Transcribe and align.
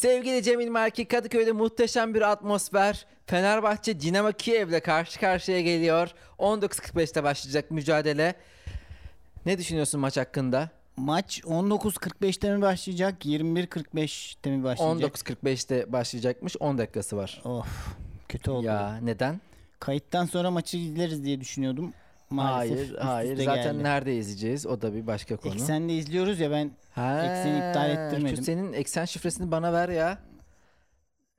Sevgili 0.00 0.42
Cemil 0.42 0.68
Merki 0.68 1.04
Kadıköy'de 1.04 1.52
muhteşem 1.52 2.14
bir 2.14 2.22
atmosfer. 2.22 3.06
Fenerbahçe 3.26 4.00
Dinamo 4.00 4.32
Kiev'le 4.32 4.80
karşı 4.80 5.20
karşıya 5.20 5.60
geliyor. 5.60 6.08
19.45'te 6.38 7.22
başlayacak 7.22 7.70
mücadele. 7.70 8.34
Ne 9.46 9.58
düşünüyorsun 9.58 10.00
maç 10.00 10.16
hakkında? 10.16 10.70
Maç 10.96 11.40
19.45'te 11.40 12.56
mi 12.56 12.62
başlayacak? 12.62 13.26
21.45'te 13.26 14.50
mi 14.50 14.64
başlayacak? 14.64 15.16
19.45'te 15.16 15.92
başlayacakmış. 15.92 16.56
10 16.60 16.78
dakikası 16.78 17.16
var. 17.16 17.42
Of 17.44 17.96
kötü 18.28 18.50
oldu. 18.50 18.66
Ya 18.66 18.98
neden? 19.02 19.40
Kayıttan 19.80 20.26
sonra 20.26 20.50
maçı 20.50 20.76
izleriz 20.76 21.24
diye 21.24 21.40
düşünüyordum. 21.40 21.92
Maalesef 22.30 22.78
hayır, 22.78 22.96
hayır. 22.98 23.36
Zaten 23.44 23.72
geldi. 23.72 23.82
nerede 23.84 24.16
izleyeceğiz? 24.16 24.66
O 24.66 24.82
da 24.82 24.94
bir 24.94 25.06
başka 25.06 25.36
konu. 25.36 25.52
Eksen'de 25.54 25.94
izliyoruz 25.94 26.40
ya 26.40 26.50
ben 26.50 26.70
Ha, 26.94 27.22
ekseni 27.24 27.56
iptal 27.68 27.90
ettirmedim. 27.90 28.36
Şu 28.36 28.42
senin 28.44 28.72
eksen 28.72 29.04
şifresini 29.04 29.50
bana 29.50 29.72
ver 29.72 29.88
ya. 29.88 30.18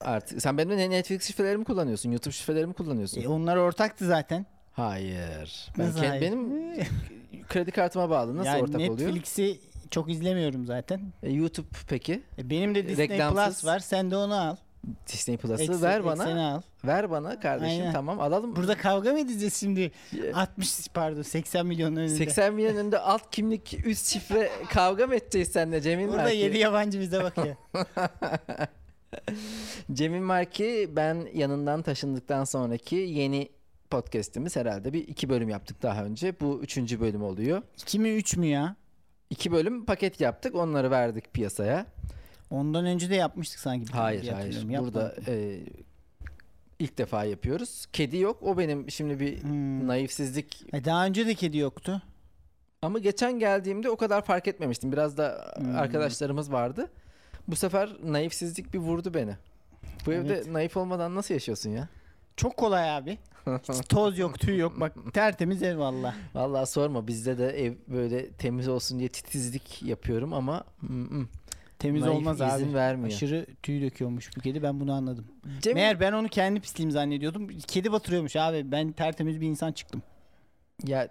Artık 0.01 0.41
sen 0.41 0.57
benim 0.57 0.91
Netflix 0.91 1.23
şifrelerimi 1.27 1.63
kullanıyorsun, 1.63 2.11
YouTube 2.11 2.33
şifrelerimi 2.33 2.73
kullanıyorsun. 2.73 3.21
e, 3.21 3.27
onlar 3.27 3.55
ortaktı 3.57 4.05
zaten. 4.07 4.45
Hayır. 4.73 5.67
Ben 5.77 5.85
Nasıl 5.87 5.99
kend- 5.99 6.07
hayır? 6.09 6.21
benim 6.21 6.49
kredi 7.49 7.71
kartıma 7.71 8.09
bağlı. 8.09 8.37
Nasıl 8.37 8.47
yani 8.47 8.61
ortak 8.61 8.75
oluyor? 8.75 8.89
Netflix'i 9.09 9.59
çok 9.91 10.09
izlemiyorum 10.11 10.65
zaten. 10.65 11.01
E, 11.23 11.31
YouTube 11.31 11.67
peki? 11.87 12.21
E, 12.37 12.49
benim 12.49 12.75
de 12.75 12.87
Disney 12.87 13.09
Reklamsız. 13.09 13.45
Plus 13.61 13.65
var. 13.65 13.79
Sen 13.79 14.11
de 14.11 14.17
onu 14.17 14.33
al. 14.41 14.55
Disney 15.07 15.37
Plus'ı 15.37 15.63
Eksen- 15.63 15.81
ver 15.81 16.05
bana. 16.05 16.53
Al. 16.55 16.61
Ver 16.85 17.11
bana 17.11 17.39
kardeşim 17.39 17.79
Aynen. 17.81 17.93
tamam 17.93 18.19
alalım. 18.19 18.55
Burada 18.55 18.77
kavga 18.77 19.11
mı 19.11 19.19
edeceğiz 19.19 19.55
şimdi? 19.55 19.91
Ya, 20.11 20.35
60 20.35 20.87
pardon 20.93 21.21
80 21.21 21.65
milyon 21.65 21.95
önünde. 21.95 22.15
80 22.15 22.53
milyon 22.53 22.75
önünde 22.75 22.99
alt 22.99 23.31
kimlik 23.31 23.85
üst 23.85 24.07
şifre 24.07 24.51
kavga 24.69 25.07
mı 25.07 25.15
edeceğiz 25.15 25.47
seninle 25.47 25.81
Cemil 25.81 26.07
Burada 26.07 26.21
Marki? 26.21 26.37
7 26.37 26.57
yabancı 26.57 26.99
bize 26.99 27.23
bakıyor. 27.23 27.55
Cemil 29.93 30.19
Marki 30.21 30.89
ben 30.95 31.27
yanından 31.33 31.81
taşındıktan 31.81 32.43
sonraki 32.43 32.95
yeni 32.95 33.49
podcast'imiz 33.89 34.55
herhalde 34.55 34.93
bir 34.93 35.07
iki 35.07 35.29
bölüm 35.29 35.49
yaptık 35.49 35.81
daha 35.81 36.03
önce. 36.05 36.39
Bu 36.39 36.59
üçüncü 36.63 36.99
bölüm 36.99 37.23
oluyor. 37.23 37.61
2 37.77 37.99
mi 37.99 38.09
3 38.09 38.37
mü 38.37 38.45
ya? 38.45 38.75
İki 39.29 39.51
bölüm 39.51 39.85
paket 39.85 40.21
yaptık 40.21 40.55
onları 40.55 40.91
verdik 40.91 41.33
piyasaya. 41.33 41.85
Ondan 42.51 42.85
önce 42.85 43.09
de 43.09 43.15
yapmıştık 43.15 43.59
sanki. 43.59 43.87
bir 43.87 43.91
Hayır 43.97 44.27
hayır 44.27 44.53
hatırlıyorum. 44.53 44.85
burada 44.85 45.15
e, 45.27 45.59
ilk 46.79 46.97
defa 46.97 47.23
yapıyoruz. 47.23 47.85
Kedi 47.93 48.17
yok 48.17 48.37
o 48.43 48.57
benim 48.57 48.91
şimdi 48.91 49.19
bir 49.19 49.43
Hmm. 49.43 49.87
naifsizlik 49.87 50.65
E, 50.73 50.85
daha 50.85 51.05
önce 51.05 51.27
de 51.27 51.33
kedi 51.35 51.57
yoktu. 51.57 52.01
Ama 52.81 52.99
geçen 52.99 53.39
geldiğimde 53.39 53.89
o 53.89 53.95
kadar 53.97 54.21
fark 54.25 54.47
etmemiştim. 54.47 54.91
Biraz 54.91 55.17
da 55.17 55.53
Hmm. 55.57 55.75
arkadaşlarımız 55.75 56.51
vardı. 56.51 56.89
Bu 57.47 57.55
sefer 57.55 57.89
naifsizlik 58.03 58.73
bir 58.73 58.79
vurdu 58.79 59.13
beni. 59.13 59.35
Bu 60.05 60.13
evde 60.13 60.33
Evet. 60.33 60.47
naif 60.47 60.77
olmadan 60.77 61.15
nasıl 61.15 61.33
yaşıyorsun 61.33 61.69
ya? 61.69 61.87
Çok 62.37 62.57
kolay 62.57 62.91
abi. 62.97 63.17
Hiç 63.47 63.87
toz 63.89 64.17
yok, 64.19 64.39
tüy 64.39 64.57
yok. 64.57 64.79
Bak 64.79 64.93
tertemiz 65.13 65.63
ev 65.63 65.77
valla. 65.79 66.15
Vallahi 66.33 66.65
sorma 66.69 67.07
bizde 67.07 67.37
de 67.37 67.65
ev 67.65 67.73
böyle 67.87 68.29
temiz 68.29 68.67
olsun 68.67 68.99
diye 68.99 69.09
titizlik 69.09 69.83
yapıyorum 69.83 70.33
ama 70.33 70.63
mm, 70.81 71.17
mm. 71.19 71.27
Temiz 71.81 72.01
Naif 72.01 72.15
olmaz 72.15 72.41
izin 72.41 72.67
abi. 72.67 72.73
vermiyor. 72.73 73.07
Aşırı 73.11 73.45
tüy 73.63 73.81
döküyormuş 73.81 74.37
bu 74.37 74.41
kedi 74.41 74.63
ben 74.63 74.79
bunu 74.79 74.93
anladım. 74.93 75.25
Cem, 75.61 75.73
Meğer 75.73 75.99
ben 75.99 76.11
onu 76.13 76.27
kendi 76.27 76.59
pisliğim 76.59 76.91
zannediyordum. 76.91 77.47
Kedi 77.47 77.91
batırıyormuş 77.91 78.35
abi. 78.35 78.71
Ben 78.71 78.91
tertemiz 78.91 79.41
bir 79.41 79.47
insan 79.47 79.71
çıktım. 79.71 80.03
ya 80.85 81.07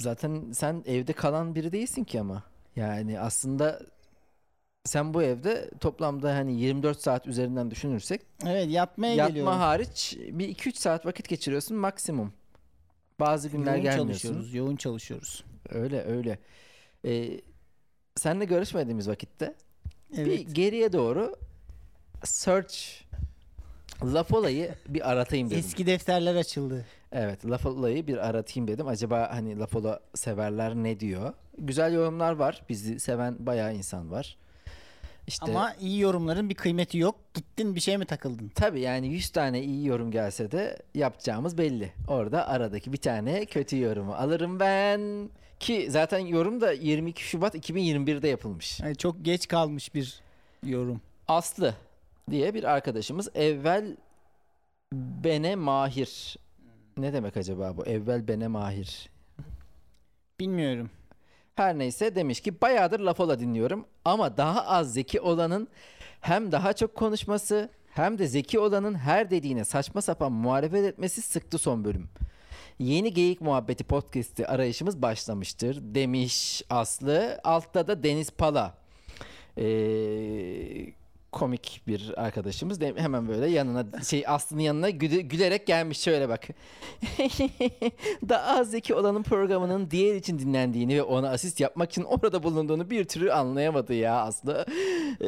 zaten 0.00 0.52
sen 0.52 0.82
evde 0.86 1.12
kalan 1.12 1.54
biri 1.54 1.72
değilsin 1.72 2.04
ki 2.04 2.20
ama. 2.20 2.42
Yani 2.76 3.20
aslında 3.20 3.80
sen 4.84 5.14
bu 5.14 5.22
evde 5.22 5.70
toplamda 5.80 6.34
hani 6.36 6.60
24 6.60 7.00
saat 7.00 7.26
üzerinden 7.26 7.70
düşünürsek 7.70 8.20
Evet 8.46 8.70
yatmaya 8.70 9.14
Yatma 9.14 9.28
geliyorum. 9.28 9.52
hariç 9.58 10.16
bir 10.30 10.48
2-3 10.48 10.76
saat 10.78 11.06
vakit 11.06 11.28
geçiriyorsun 11.28 11.76
maksimum. 11.76 12.32
Bazı 13.20 13.48
günler 13.48 13.72
yoğun 13.72 13.82
gelmiyorsun. 13.82 14.08
çalışıyoruz. 14.08 14.54
Yoğun 14.54 14.76
çalışıyoruz. 14.76 15.44
Öyle 15.68 16.02
öyle. 16.04 16.38
Ee, 17.04 17.40
seninle 18.16 18.44
görüşmediğimiz 18.44 19.08
vakitte 19.08 19.54
Evet. 20.16 20.26
bir 20.26 20.54
geriye 20.54 20.92
doğru 20.92 21.36
search 22.24 22.74
laf 24.04 24.32
olayı 24.32 24.74
bir 24.88 25.10
aratayım 25.10 25.50
dedim. 25.50 25.58
Eski 25.58 25.86
defterler 25.86 26.34
açıldı. 26.34 26.84
Evet 27.12 27.46
laf 27.46 27.66
olayı 27.66 28.06
bir 28.06 28.28
aratayım 28.28 28.68
dedim. 28.68 28.88
Acaba 28.88 29.28
hani 29.32 29.58
laf 29.58 29.76
ola 29.76 30.00
severler 30.14 30.74
ne 30.74 31.00
diyor? 31.00 31.32
Güzel 31.58 31.92
yorumlar 31.92 32.32
var. 32.32 32.62
Bizi 32.68 33.00
seven 33.00 33.46
bayağı 33.46 33.74
insan 33.74 34.10
var. 34.10 34.36
İşte 35.26 35.46
Ama 35.46 35.74
iyi 35.80 36.00
yorumların 36.00 36.50
bir 36.50 36.54
kıymeti 36.54 36.98
yok. 36.98 37.16
Gittin 37.34 37.74
bir 37.74 37.80
şey 37.80 37.98
mi 37.98 38.04
takıldın? 38.04 38.48
Tabii 38.54 38.80
yani 38.80 39.08
100 39.08 39.30
tane 39.30 39.62
iyi 39.62 39.86
yorum 39.86 40.10
gelse 40.10 40.50
de 40.50 40.78
yapacağımız 40.94 41.58
belli. 41.58 41.92
Orada 42.08 42.48
aradaki 42.48 42.92
bir 42.92 42.98
tane 42.98 43.44
kötü 43.44 43.80
yorumu 43.80 44.14
alırım 44.14 44.60
ben. 44.60 45.30
Ki 45.64 45.86
zaten 45.90 46.18
yorum 46.18 46.60
da 46.60 46.72
22 46.72 47.22
Şubat 47.22 47.54
2021'de 47.54 48.28
yapılmış. 48.28 48.80
Yani 48.80 48.96
çok 48.96 49.24
geç 49.24 49.48
kalmış 49.48 49.94
bir 49.94 50.20
yorum. 50.66 51.00
Aslı 51.28 51.74
diye 52.30 52.54
bir 52.54 52.64
arkadaşımız 52.64 53.28
evvel 53.34 53.96
bene 54.92 55.56
mahir. 55.56 56.36
Ne 56.96 57.12
demek 57.12 57.36
acaba 57.36 57.76
bu? 57.76 57.86
Evvel 57.86 58.28
bene 58.28 58.48
mahir. 58.48 59.10
Bilmiyorum. 60.40 60.90
Her 61.54 61.78
neyse 61.78 62.14
demiş 62.14 62.40
ki 62.40 62.60
bayağıdır 62.60 63.00
laf 63.00 63.20
ola 63.20 63.40
dinliyorum 63.40 63.86
ama 64.04 64.36
daha 64.36 64.66
az 64.66 64.92
zeki 64.92 65.20
olanın 65.20 65.68
hem 66.20 66.52
daha 66.52 66.72
çok 66.72 66.94
konuşması 66.94 67.68
hem 67.90 68.18
de 68.18 68.26
zeki 68.26 68.58
olanın 68.58 68.94
her 68.94 69.30
dediğine 69.30 69.64
saçma 69.64 70.02
sapan 70.02 70.32
muhalefet 70.32 70.84
etmesi 70.84 71.22
sıktı 71.22 71.58
son 71.58 71.84
bölüm. 71.84 72.08
Yeni 72.78 73.14
Geyik 73.14 73.40
Muhabbeti 73.40 73.84
podcast'i 73.84 74.46
arayışımız 74.46 75.02
başlamıştır 75.02 75.78
demiş 75.82 76.62
Aslı. 76.70 77.40
Altta 77.44 77.86
da 77.86 78.02
Deniz 78.02 78.30
Pala. 78.30 78.74
Ee, 79.58 80.92
komik 81.34 81.80
bir 81.86 82.12
arkadaşımız. 82.16 82.80
De- 82.80 82.94
hemen 82.96 83.28
böyle 83.28 83.46
yanına 83.46 84.02
şey 84.02 84.24
Aslı'nın 84.26 84.60
yanına 84.62 84.90
güle- 84.90 85.20
gülerek 85.20 85.66
gelmiş 85.66 85.98
şöyle 86.00 86.28
bak. 86.28 86.48
Daha 88.28 88.58
az 88.60 88.70
zeki 88.70 88.94
olanın 88.94 89.22
programının 89.22 89.90
diğer 89.90 90.14
için 90.14 90.38
dinlendiğini 90.38 90.96
ve 90.96 91.02
ona 91.02 91.28
asist 91.30 91.60
yapmak 91.60 91.90
için 91.90 92.02
orada 92.02 92.42
bulunduğunu 92.42 92.90
bir 92.90 93.04
türlü 93.04 93.32
anlayamadı 93.32 93.94
ya 93.94 94.14
Aslı. 94.20 94.66
Ee, 95.20 95.26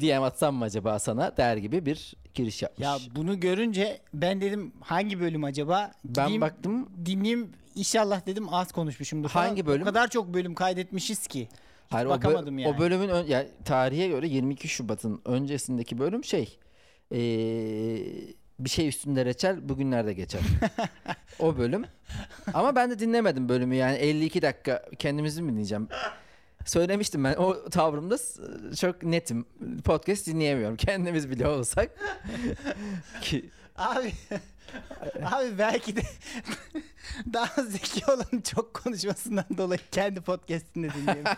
DM 0.00 0.22
atsam 0.22 0.54
mı 0.54 0.64
acaba 0.64 0.98
sana 0.98 1.36
der 1.36 1.56
gibi 1.56 1.86
bir 1.86 2.14
giriş 2.34 2.62
yapmış. 2.62 2.84
Ya 2.86 2.96
bunu 3.16 3.40
görünce 3.40 4.00
ben 4.14 4.40
dedim 4.40 4.72
hangi 4.80 5.20
bölüm 5.20 5.44
acaba? 5.44 5.90
ben 6.04 6.24
Gideyim, 6.24 6.40
baktım 6.40 6.88
dinleyeyim 7.06 7.50
inşallah 7.74 8.26
dedim 8.26 8.54
az 8.54 8.72
konuşmuşumdur. 8.72 9.28
falan. 9.28 9.46
Hangi 9.46 9.66
bölüm? 9.66 9.82
O 9.82 9.84
kadar 9.84 10.08
çok 10.08 10.34
bölüm 10.34 10.54
kaydetmişiz 10.54 11.26
ki. 11.26 11.48
Hayır, 11.92 12.06
o, 12.06 12.10
bakamadım 12.10 12.58
yani. 12.58 12.74
o 12.76 12.78
bölümün 12.78 13.08
ön- 13.08 13.26
yani 13.26 13.48
tarihe 13.64 14.08
göre 14.08 14.28
22 14.28 14.68
Şubat'ın 14.68 15.20
öncesindeki 15.24 15.98
bölüm 15.98 16.24
şey 16.24 16.58
ee, 17.12 17.16
bir 18.58 18.70
şey 18.70 18.88
üstünde 18.88 19.24
reçel 19.24 19.68
bugünlerde 19.68 20.12
geçer. 20.12 20.40
o 21.38 21.58
bölüm. 21.58 21.84
Ama 22.54 22.76
ben 22.76 22.90
de 22.90 22.98
dinlemedim 22.98 23.48
bölümü 23.48 23.74
yani 23.74 23.96
52 23.96 24.42
dakika 24.42 24.82
kendimizi 24.98 25.42
mi 25.42 25.50
dinleyeceğim? 25.50 25.88
Söylemiştim 26.64 27.24
ben 27.24 27.34
o 27.34 27.68
tavrımda 27.68 28.16
çok 28.76 29.02
netim. 29.02 29.46
Podcast 29.84 30.26
dinleyemiyorum. 30.26 30.76
Kendimiz 30.76 31.30
bile 31.30 31.48
olsak. 31.48 31.90
Ki 33.20 33.50
Abi 33.76 34.12
abi 35.24 35.58
belki 35.58 35.96
de 35.96 36.02
daha 37.32 37.62
zeki 37.62 38.04
olanın 38.06 38.40
çok 38.54 38.74
konuşmasından 38.74 39.44
dolayı 39.56 39.80
kendi 39.92 40.20
podcast'ini 40.20 40.90
dinliyorum. 40.94 41.24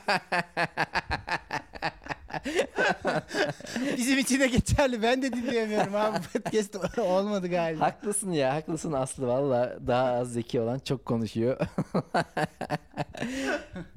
Bizim 3.97 4.19
için 4.19 4.41
de 4.41 4.47
geçerli. 4.47 5.03
Ben 5.03 5.23
de 5.23 5.33
dinleyemiyorum 5.33 5.95
abi. 5.95 6.19
Podcast 6.33 6.99
olmadı 6.99 7.49
galiba. 7.49 7.85
haklısın 7.87 8.33
ya 8.33 8.55
haklısın 8.55 8.93
Aslı 8.93 9.27
valla 9.27 9.77
daha 9.87 10.05
az 10.13 10.33
zeki 10.33 10.61
olan 10.61 10.79
çok 10.79 11.05
konuşuyor. 11.07 11.57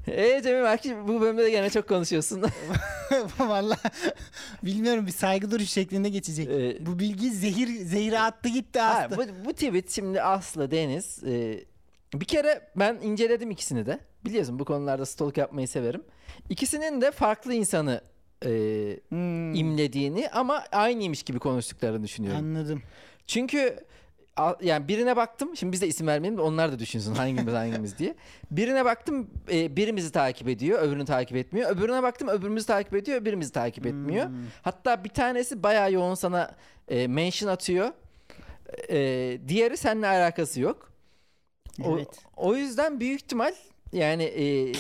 Eee 0.08 0.42
Cemil 0.44 0.64
belki 0.64 1.08
bu 1.08 1.22
bölümde 1.22 1.44
de 1.44 1.50
gene 1.50 1.70
çok 1.70 1.88
konuşuyorsun. 1.90 2.44
Vallahi 3.40 3.80
bilmiyorum 4.64 5.08
bir 5.08 5.12
saygı 5.12 5.52
duruşu 5.52 5.68
şeklinde 5.72 6.10
geçecek. 6.10 6.48
Ee, 6.50 6.86
Bu 6.86 7.00
bilgi 7.00 7.32
zehir 7.32 7.68
zehire 7.86 8.20
attı 8.20 8.50
gitti 8.50 8.80
Ha, 8.80 8.90
astı. 9.04 9.18
bu, 9.18 9.46
bu 9.46 9.54
tweet 9.54 9.92
şimdi 9.92 10.22
Aslı 10.22 10.72
Deniz 10.72 11.24
e, 11.24 11.64
bir 12.14 12.26
kere 12.26 12.62
ben 12.76 12.96
inceledim 12.96 13.52
ikisini 13.52 13.86
de. 13.86 14.00
Biliyorsun 14.26 14.60
bu 14.60 14.66
konularda 14.66 15.06
stalk 15.06 15.38
yapmayı 15.38 15.68
severim. 15.68 16.04
İkisinin 16.50 17.02
de 17.02 17.12
farklı 17.12 17.54
insanı 17.54 18.02
e, 18.46 18.50
Hmm, 19.10 19.54
imlediğini 19.56 20.30
ama 20.30 20.64
aynıymış 20.72 21.24
gibi 21.24 21.40
konuştuklarını 21.40 22.04
düşünüyorum. 22.04 22.40
anladım. 22.40 22.82
Çünkü 23.28 23.80
yani 24.62 24.88
birine 24.88 25.16
baktım. 25.16 25.56
Şimdi 25.58 25.74
biz 25.74 25.82
de 25.82 25.88
isim 25.88 26.08
vermeyelim 26.08 26.38
de 26.38 26.42
onlar 26.42 26.72
da 26.72 26.80
düşünsün 26.80 27.16
hangimiz 27.16 27.54
hangimiz 27.54 27.98
diye. 27.98 28.16
Birine 28.52 28.86
baktım 28.86 29.30
e, 29.52 29.76
birimizi 29.76 30.12
takip 30.12 30.48
ediyor, 30.48 30.80
öbürünü 30.82 31.06
takip 31.06 31.38
etmiyor. 31.38 31.70
Öbürüne 31.76 32.04
baktım 32.04 32.28
öbürümüzü 32.28 32.66
takip 32.68 32.94
ediyor, 32.96 33.26
birimizi 33.26 33.52
takip 33.52 33.86
etmiyor. 33.86 34.26
Hmm. 34.26 34.36
Hatta 34.62 35.04
bir 35.04 35.10
tanesi 35.10 35.64
bayağı 35.64 35.92
yoğun 35.94 36.16
sana 36.16 36.56
e, 36.88 37.08
mention 37.08 37.50
atıyor. 37.50 37.90
E, 38.90 38.98
diğeri 39.48 39.78
seninle 39.78 40.08
alakası 40.08 40.62
yok. 40.62 40.92
O, 41.84 41.98
Evet. 41.98 42.08
o 42.36 42.56
yüzden 42.56 43.00
büyük 43.00 43.22
ihtimal 43.22 43.54
yani 43.94 44.24
e, 44.24 44.72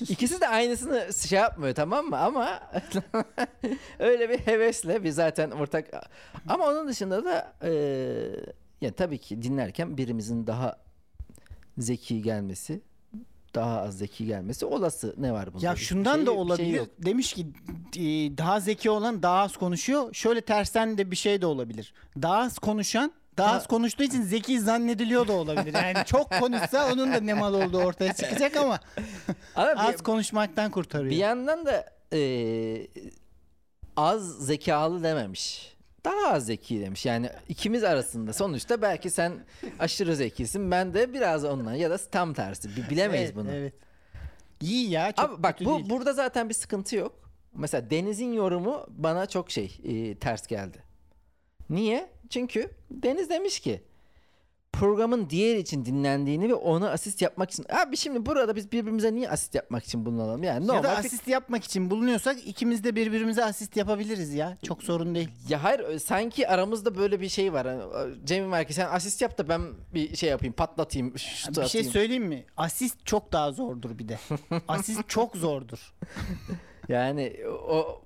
ikisi 0.00 0.40
de 0.40 0.48
aynısını 0.48 1.08
şey 1.28 1.38
yapmıyor 1.38 1.74
tamam 1.74 2.06
mı? 2.06 2.18
Ama 2.18 2.60
öyle 3.98 4.30
bir 4.30 4.38
hevesle 4.38 5.04
bir 5.04 5.10
zaten 5.10 5.50
ortak 5.50 5.90
ama 6.48 6.66
onun 6.66 6.88
dışında 6.88 7.24
da 7.24 7.52
e, 7.62 7.70
yani 8.80 8.94
tabii 8.94 9.18
ki 9.18 9.42
dinlerken 9.42 9.96
birimizin 9.96 10.46
daha 10.46 10.76
zeki 11.78 12.22
gelmesi 12.22 12.80
daha 13.54 13.80
az 13.80 13.98
zeki 13.98 14.26
gelmesi 14.26 14.66
olası 14.66 15.14
ne 15.18 15.32
var 15.32 15.54
bunda? 15.54 15.66
Ya 15.66 15.76
şundan 15.76 16.16
şey- 16.16 16.26
da 16.26 16.30
şey 16.30 16.40
olabilir. 16.40 16.76
yok. 16.76 16.88
Demiş 16.98 17.32
ki 17.32 17.46
daha 18.38 18.60
zeki 18.60 18.90
olan 18.90 19.22
daha 19.22 19.40
az 19.40 19.56
konuşuyor. 19.56 20.14
Şöyle 20.14 20.40
tersten 20.40 20.98
de 20.98 21.10
bir 21.10 21.16
şey 21.16 21.42
de 21.42 21.46
olabilir. 21.46 21.94
Daha 22.22 22.36
az 22.36 22.58
konuşan 22.58 23.12
daha 23.40 23.52
Ha. 23.52 23.56
az 23.56 23.66
konuştuğu 23.66 24.02
için 24.02 24.22
zeki 24.22 24.60
zannediliyor 24.60 25.28
da 25.28 25.32
olabilir. 25.32 25.74
Yani 25.74 26.04
çok 26.06 26.30
konuşsa 26.40 26.92
onun 26.92 27.12
da 27.12 27.20
ne 27.20 27.34
mal 27.34 27.54
olduğu 27.54 27.78
ortaya 27.78 28.12
çıkacak 28.12 28.56
ama 28.56 28.80
Ama 29.54 29.72
bir- 29.74 29.94
az 29.94 30.02
konuşmaktan 30.02 30.70
kurtarıyor. 30.70 31.10
Bir 31.10 31.16
yandan 31.16 31.66
da 31.66 31.86
e, 32.12 32.20
az 33.96 34.46
zekalı 34.46 35.02
dememiş. 35.02 35.76
Daha 36.04 36.32
az 36.32 36.46
zeki 36.46 36.80
demiş. 36.80 37.06
Yani 37.06 37.30
ikimiz 37.48 37.84
arasında 37.84 38.32
sonuçta 38.32 38.82
belki 38.82 39.10
sen 39.10 39.32
aşırı 39.78 40.16
zekisin. 40.16 40.70
Ben 40.70 40.94
de 40.94 41.12
biraz 41.12 41.44
ondan 41.44 41.74
ya 41.74 41.90
da 41.90 41.98
tam 41.98 42.34
tersi. 42.34 42.68
Bi- 42.76 42.90
Bilemeyiz 42.90 43.24
evet, 43.26 43.36
bunu. 43.36 43.50
Evet. 43.52 43.74
İyi 44.60 44.90
ya 44.90 45.12
çok 45.12 45.30
Abi 45.30 45.42
bak 45.42 45.60
bu 45.60 45.64
değil. 45.78 45.90
burada 45.90 46.12
zaten 46.12 46.48
bir 46.48 46.54
sıkıntı 46.54 46.96
yok. 46.96 47.30
Mesela 47.54 47.90
Deniz'in 47.90 48.32
yorumu 48.32 48.86
bana 48.88 49.26
çok 49.26 49.50
şey 49.50 49.78
e, 49.84 50.14
ters 50.14 50.46
geldi. 50.46 50.82
Niye? 51.70 52.10
Çünkü 52.30 52.70
Deniz 52.90 53.30
demiş 53.30 53.60
ki 53.60 53.82
programın 54.72 55.30
diğer 55.30 55.56
için 55.56 55.84
dinlendiğini 55.84 56.48
ve 56.48 56.54
ona 56.54 56.90
asist 56.90 57.22
yapmak 57.22 57.50
için. 57.50 57.66
Abi 57.82 57.96
şimdi 57.96 58.26
burada 58.26 58.56
biz 58.56 58.72
birbirimize 58.72 59.14
niye 59.14 59.30
asist 59.30 59.54
yapmak 59.54 59.84
için 59.84 60.06
bulunalım? 60.06 60.42
Yani 60.42 60.66
ya 60.66 60.74
normal 60.74 60.82
da 60.84 60.92
bir- 60.92 60.98
asist 61.06 61.28
yapmak 61.28 61.64
için 61.64 61.90
bulunuyorsak 61.90 62.46
ikimiz 62.46 62.84
de 62.84 62.96
birbirimize 62.96 63.44
asist 63.44 63.76
yapabiliriz 63.76 64.34
ya. 64.34 64.58
Çok 64.62 64.82
sorun 64.82 65.14
değil. 65.14 65.28
Ya 65.48 65.64
hayır 65.64 65.80
ö- 65.80 65.98
sanki 65.98 66.48
aramızda 66.48 66.96
böyle 66.96 67.20
bir 67.20 67.28
şey 67.28 67.52
var. 67.52 67.66
Hani, 67.66 67.82
Cemil 68.24 68.48
Merkez 68.48 68.76
sen 68.76 68.88
asist 68.90 69.22
yap 69.22 69.38
da 69.38 69.48
ben 69.48 69.60
bir 69.94 70.16
şey 70.16 70.30
yapayım 70.30 70.52
patlatayım. 70.54 71.14
bir 71.14 71.20
şey 71.20 71.50
atayım. 71.64 71.90
söyleyeyim 71.90 72.24
mi? 72.26 72.44
Asist 72.56 73.06
çok 73.06 73.32
daha 73.32 73.52
zordur 73.52 73.98
bir 73.98 74.08
de. 74.08 74.18
Asist 74.68 75.08
çok 75.08 75.36
zordur. 75.36 75.94
Yani 76.88 77.36
o 77.68 78.02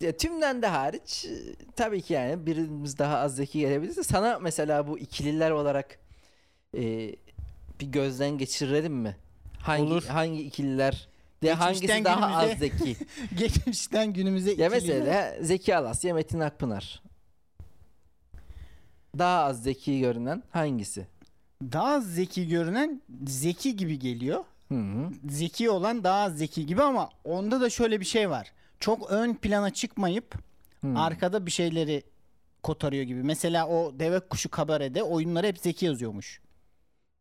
ya 0.00 0.16
tümden 0.16 0.62
de 0.62 0.66
hariç 0.66 1.24
e, 1.24 1.54
tabii 1.76 2.02
ki 2.02 2.12
yani 2.12 2.46
birimiz 2.46 2.98
daha 2.98 3.18
az 3.18 3.36
zeki 3.36 3.58
gelebilirse 3.58 4.02
sana 4.02 4.38
mesela 4.38 4.86
bu 4.88 4.98
ikililer 4.98 5.50
olarak 5.50 5.98
e, 6.76 6.80
bir 7.80 7.86
gözden 7.86 8.38
geçirelim 8.38 8.94
mi? 8.94 9.16
Hangi 9.58 9.82
Olur. 9.92 10.04
hangi 10.04 10.42
ikililer 10.42 11.08
de 11.42 11.52
hangisi 11.54 11.80
Geçmişten 11.80 12.04
daha 12.04 12.36
az 12.36 12.48
günümüze- 12.50 12.58
zeki? 12.58 12.96
Geçmişten 13.38 14.12
günümüze 14.12 14.50
ya 14.50 14.56
ikili- 14.56 14.70
mesela 14.70 15.34
Zeki 15.42 15.76
Alasya, 15.76 16.14
Metin 16.14 16.40
Akpınar. 16.40 17.02
Daha 19.18 19.44
az 19.44 19.62
zeki 19.62 20.00
görünen 20.00 20.42
hangisi? 20.50 21.06
daha 21.62 21.94
az 21.94 22.14
zeki 22.14 22.48
görünen 22.48 23.02
zeki 23.26 23.76
gibi 23.76 23.98
geliyor. 23.98 24.44
Hı 24.68 24.74
hı. 24.74 25.10
Zeki 25.28 25.70
olan 25.70 26.04
daha 26.04 26.20
az 26.22 26.38
zeki 26.38 26.66
gibi 26.66 26.82
ama 26.82 27.10
onda 27.24 27.60
da 27.60 27.70
şöyle 27.70 28.00
bir 28.00 28.04
şey 28.04 28.30
var. 28.30 28.52
Çok 28.80 29.10
ön 29.10 29.34
plana 29.34 29.70
çıkmayıp 29.70 30.34
Hmm. 30.80 30.96
arkada 30.96 31.46
bir 31.46 31.50
şeyleri 31.50 32.02
kotarıyor 32.62 33.02
gibi. 33.04 33.22
Mesela 33.22 33.68
o 33.68 33.98
deve 33.98 34.20
kuşu 34.20 34.50
kabarede 34.50 35.02
oyunları 35.02 35.46
hep 35.46 35.58
zeki 35.58 35.86
yazıyormuş. 35.86 36.40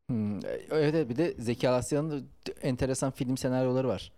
Hmm, 0.10 0.38
evet 0.72 0.96
evet, 0.96 1.10
bir 1.10 1.16
de 1.16 1.36
Zeki 1.40 1.70
Alasya'nın 1.70 2.30
enteresan 2.62 3.12
film 3.12 3.38
senaryoları 3.38 3.88
var. 3.88 4.12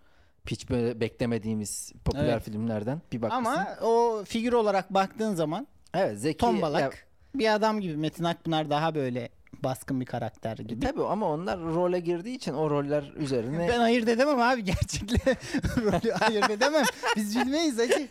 Hiç 0.47 0.69
böyle 0.69 0.99
beklemediğimiz 0.99 1.93
popüler 2.05 2.23
Evet. 2.33 2.43
filmlerden 2.43 3.01
bir 3.11 3.21
bakmışsın. 3.21 3.55
Ama 3.55 3.77
o 3.81 4.23
figür 4.25 4.53
olarak 4.53 4.93
baktığın 4.93 5.35
zaman 5.35 5.67
evet 5.93 6.19
Zeki 6.19 6.37
tombalak 6.37 6.81
ya, 6.81 6.91
bir 7.39 7.53
adam 7.55 7.81
gibi. 7.81 7.97
Metin 7.97 8.23
Akpınar 8.23 8.69
daha 8.69 8.95
böyle 8.95 9.29
baskın 9.63 10.01
bir 10.01 10.05
karakter 10.05 10.57
gibi. 10.57 10.85
tabii 10.85 11.03
ama 11.03 11.29
onlar 11.29 11.59
role 11.59 11.99
girdiği 11.99 12.35
için 12.35 12.53
o 12.53 12.69
roller 12.69 13.13
üzerine 13.15 13.67
Ben 13.67 13.79
ayırt 13.79 14.09
edemem 14.09 14.39
abi 14.39 14.63
gerçekle 14.63 15.35
rolü 15.77 16.13
ayırt 16.13 16.49
edemem. 16.49 16.85
Biz 17.15 17.39
bilmeyiz 17.39 17.77
hacı. 17.79 18.07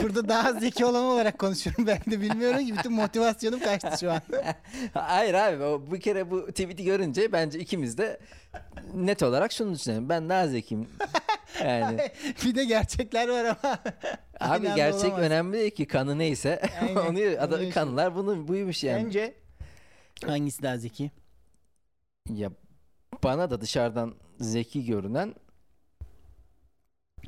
Burada 0.02 0.28
daha 0.28 0.52
zeki 0.52 0.84
olan 0.84 1.04
olarak 1.04 1.38
konuşuyorum. 1.38 1.86
Ben 1.86 1.98
de 2.10 2.20
bilmiyorum 2.20 2.66
ki 2.66 2.74
bütün 2.78 2.92
motivasyonum 2.92 3.60
kaçtı 3.60 3.98
şu 4.00 4.12
an. 4.12 4.20
Hayır 4.94 5.34
abi 5.34 5.92
bir 5.92 6.00
kere 6.00 6.30
bu 6.30 6.46
tweet'i 6.46 6.84
görünce 6.84 7.32
bence 7.32 7.58
ikimiz 7.58 7.98
de 7.98 8.20
net 8.94 9.22
olarak 9.22 9.52
şunu 9.52 9.74
düşünelim. 9.74 10.08
Ben 10.08 10.28
daha 10.28 10.48
zekiyim. 10.48 10.88
Yani 11.64 11.98
bir 12.44 12.54
de 12.54 12.64
gerçekler 12.64 13.28
var 13.28 13.44
ama. 13.44 13.78
abi 14.40 14.74
gerçek 14.74 15.04
olamaz. 15.04 15.20
önemli 15.20 15.52
değil 15.58 15.70
ki 15.70 15.86
kanı 15.86 16.18
neyse. 16.18 16.62
Aynen, 16.80 16.96
onu 16.96 17.18
adam 17.40 17.50
yaşıyor. 17.52 17.72
kanılar 17.72 18.14
bunu 18.14 18.48
buymuş 18.48 18.84
yani. 18.84 19.04
Bence 19.04 19.34
hangisi 20.24 20.62
daha 20.62 20.78
zeki? 20.78 21.10
Ya 22.30 22.50
bana 23.24 23.50
da 23.50 23.60
dışarıdan 23.60 24.14
zeki 24.40 24.84
görünen 24.84 25.34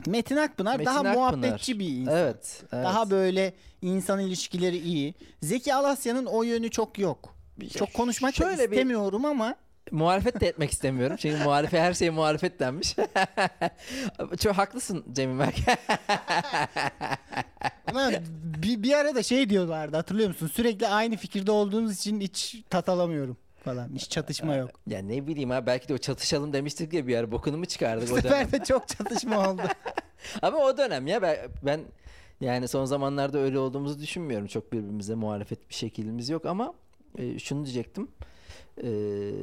Metin 0.06 0.36
Akpınar 0.36 0.72
Metin 0.76 0.86
daha 0.86 0.98
Akpınar. 0.98 1.14
muhabbetçi 1.14 1.78
bir 1.78 1.88
insan. 1.88 2.14
evet, 2.16 2.62
evet. 2.72 2.84
Daha 2.84 3.10
böyle 3.10 3.54
insan 3.82 4.20
ilişkileri 4.20 4.78
iyi. 4.78 5.14
Zeki 5.42 5.74
Alasya'nın 5.74 6.26
o 6.26 6.42
yönü 6.42 6.70
çok 6.70 6.98
yok. 6.98 7.34
Çok 7.76 7.94
konuşmak 7.94 8.32
da 8.32 8.36
Şöyle 8.36 8.70
bir- 8.70 8.76
istemiyorum 8.76 9.24
ama 9.24 9.54
Muhalefet 9.90 10.40
de 10.40 10.46
etmek 10.46 10.70
istemiyorum. 10.70 11.16
Çünkü 11.16 11.44
muhalife 11.44 11.80
her 11.80 11.94
şey 11.94 12.10
muhalefet 12.10 12.60
denmiş. 12.60 12.96
Çok 14.40 14.58
haklısın 14.58 15.04
Cemil 15.12 15.34
Merk. 15.34 15.56
Ama 17.86 18.10
bir, 18.62 18.82
bir 18.82 18.92
arada 18.92 19.22
şey 19.22 19.50
diyorlardı 19.50 19.96
hatırlıyor 19.96 20.28
musun? 20.28 20.46
Sürekli 20.46 20.88
aynı 20.88 21.16
fikirde 21.16 21.50
olduğumuz 21.50 21.96
için 21.96 22.20
hiç 22.20 22.62
tat 22.70 22.88
alamıyorum 22.88 23.36
falan. 23.64 23.88
Hiç 23.94 24.10
çatışma 24.10 24.54
yok. 24.54 24.70
ya 24.86 25.02
ne 25.02 25.26
bileyim 25.26 25.50
ha 25.50 25.66
belki 25.66 25.88
de 25.88 25.94
o 25.94 25.98
çatışalım 25.98 26.52
demiştik 26.52 26.92
ya 26.92 27.06
bir 27.06 27.16
ara 27.16 27.32
bokunu 27.32 27.56
mu 27.56 27.66
çıkardık 27.66 28.10
Bu 28.10 28.14
o 28.14 28.20
sefer 28.20 28.52
de 28.52 28.64
çok 28.64 28.88
çatışma 28.88 29.50
oldu. 29.50 29.62
Ama 30.42 30.58
o 30.58 30.76
dönem 30.76 31.06
ya 31.06 31.22
ben, 31.22 31.36
ben 31.62 31.80
yani 32.40 32.68
son 32.68 32.84
zamanlarda 32.84 33.38
öyle 33.38 33.58
olduğumuzu 33.58 33.98
düşünmüyorum. 33.98 34.46
Çok 34.46 34.72
birbirimize 34.72 35.14
muhalefet 35.14 35.68
bir 35.68 35.74
şekilimiz 35.74 36.28
yok 36.28 36.46
ama 36.46 36.74
e, 37.18 37.38
şunu 37.38 37.64
diyecektim. 37.64 38.08
E, 38.82 38.88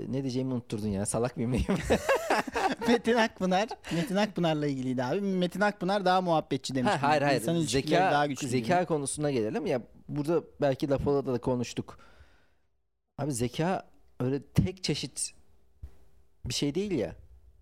ne 0.10 0.22
diyeceğimi 0.22 0.54
unutturdun 0.54 0.88
ya 0.88 1.06
salak 1.06 1.38
mıyım 1.38 1.52
neyim? 1.52 1.66
Metin 2.88 3.16
Akpınar. 3.16 3.70
Metin 3.94 4.16
Akpınar'la 4.16 4.68
ilgiliydi 4.68 5.04
abi. 5.04 5.22
Metin 5.22 5.62
Akpınar 5.62 6.06
daha 6.06 6.22
muhabbetçi 6.22 6.76
demiş. 6.76 6.92
Ha, 6.92 7.02
hayır 7.02 7.22
hayır. 7.22 7.42
İnsan 7.42 7.60
Zeka 7.62 8.12
daha 8.12 8.26
güçlü. 8.26 8.48
zeka 8.48 8.86
konusuna 8.86 9.32
gelelim. 9.32 9.66
Ya 9.66 9.82
burada 10.10 10.44
belki 10.62 10.90
Lafola'da 10.90 11.34
da 11.34 11.42
konuştuk. 11.42 11.98
Abi 13.18 13.32
zeka 13.32 13.84
öyle 14.20 14.44
tek 14.44 14.84
çeşit 14.84 15.34
bir 16.46 16.54
şey 16.54 16.76
değil 16.76 16.92
ya. 16.92 17.16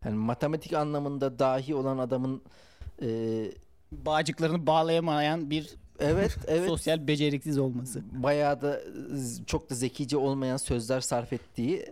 Yani 0.05 0.15
matematik 0.15 0.73
anlamında 0.73 1.39
dahi 1.39 1.75
olan 1.75 1.97
adamın 1.97 2.41
e, 3.01 3.07
Bağcıklarını 3.91 4.67
bağlayamayan 4.67 5.49
bir 5.49 5.75
evet 6.03 6.37
evet 6.47 6.69
sosyal 6.69 7.07
beceriksiz 7.07 7.57
olması. 7.57 8.01
bayağı 8.11 8.61
da 8.61 8.81
çok 9.45 9.69
da 9.69 9.75
zekice 9.75 10.17
olmayan 10.17 10.57
sözler 10.57 11.01
sarf 11.01 11.33
ettiği 11.33 11.85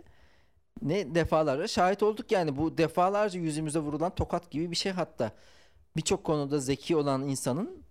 ne 0.82 1.14
defalarca 1.14 1.68
şahit 1.68 2.02
olduk 2.02 2.32
yani 2.32 2.56
bu 2.56 2.78
defalarca 2.78 3.40
yüzümüze 3.40 3.78
vurulan 3.78 4.14
tokat 4.14 4.50
gibi 4.50 4.70
bir 4.70 4.76
şey 4.76 4.92
hatta 4.92 5.32
birçok 5.96 6.24
konuda 6.24 6.58
zeki 6.58 6.96
olan 6.96 7.28
insanın 7.28 7.82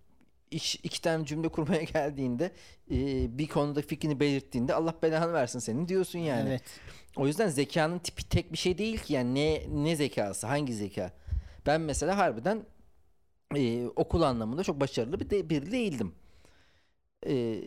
iş, 0.50 0.74
iki 0.74 1.02
tane 1.02 1.26
cümle 1.26 1.48
kurmaya 1.52 1.82
geldiğinde 1.82 2.52
e, 2.90 3.38
bir 3.38 3.48
konuda 3.48 3.82
fikrini 3.82 4.20
belirttiğinde 4.20 4.74
Allah 4.74 4.94
belanı 5.02 5.32
versin 5.32 5.58
senin 5.58 5.88
diyorsun 5.88 6.18
yani. 6.18 6.48
Evet. 6.48 6.62
O 7.16 7.26
yüzden 7.26 7.48
zekanın 7.48 7.98
tipi 7.98 8.28
tek 8.28 8.52
bir 8.52 8.58
şey 8.58 8.78
değil 8.78 8.98
ki 8.98 9.12
yani 9.12 9.34
ne 9.34 9.66
ne 9.84 9.96
zekası 9.96 10.46
hangi 10.46 10.74
zeka. 10.74 11.12
Ben 11.66 11.80
mesela 11.80 12.18
harbiden 12.18 12.62
e, 13.56 13.86
okul 13.96 14.22
anlamında 14.22 14.64
çok 14.64 14.80
başarılı 14.80 15.20
bir 15.20 15.30
de, 15.30 15.50
biri 15.50 15.72
değildim. 15.72 16.14
E, 17.26 17.60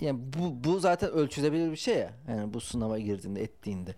yani 0.00 0.18
bu 0.22 0.64
bu 0.64 0.80
zaten 0.80 1.10
ölçülebilir 1.10 1.70
bir 1.70 1.76
şey 1.76 1.96
ya. 1.98 2.12
Yani 2.28 2.54
bu 2.54 2.60
sınava 2.60 2.98
girdiğinde 2.98 3.42
ettiğinde. 3.42 3.94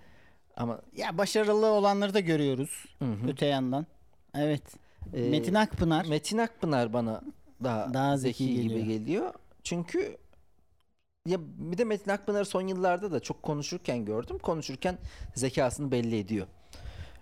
Ama 0.56 0.80
Ya 0.96 1.18
başarılı 1.18 1.66
olanları 1.66 2.14
da 2.14 2.20
görüyoruz 2.20 2.84
hı 2.98 3.04
hı. 3.04 3.28
öte 3.28 3.46
yandan. 3.46 3.86
Evet. 4.34 4.62
E, 5.14 5.20
Metin 5.30 5.54
Akpınar. 5.54 6.06
Metin 6.06 6.38
Akpınar 6.38 6.92
bana 6.92 7.22
daha, 7.64 7.94
Daha 7.94 8.16
zeki, 8.16 8.44
zeki 8.44 8.54
gibi 8.62 8.68
geliyor. 8.68 8.86
geliyor. 8.86 9.34
Çünkü 9.62 10.16
ya 11.26 11.38
bir 11.40 11.78
de 11.78 11.84
Metin 11.84 12.10
Akpınar'ı 12.10 12.44
son 12.44 12.66
yıllarda 12.66 13.12
da 13.12 13.20
çok 13.20 13.42
konuşurken 13.42 14.04
gördüm. 14.04 14.38
Konuşurken 14.38 14.98
zekasını 15.34 15.90
belli 15.90 16.18
ediyor. 16.18 16.46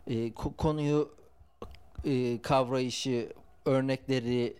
Ee, 0.06 0.12
ko- 0.28 0.56
konuyu 0.56 1.14
e, 2.04 2.42
kavrayışı, 2.42 3.32
örnekleri, 3.64 4.56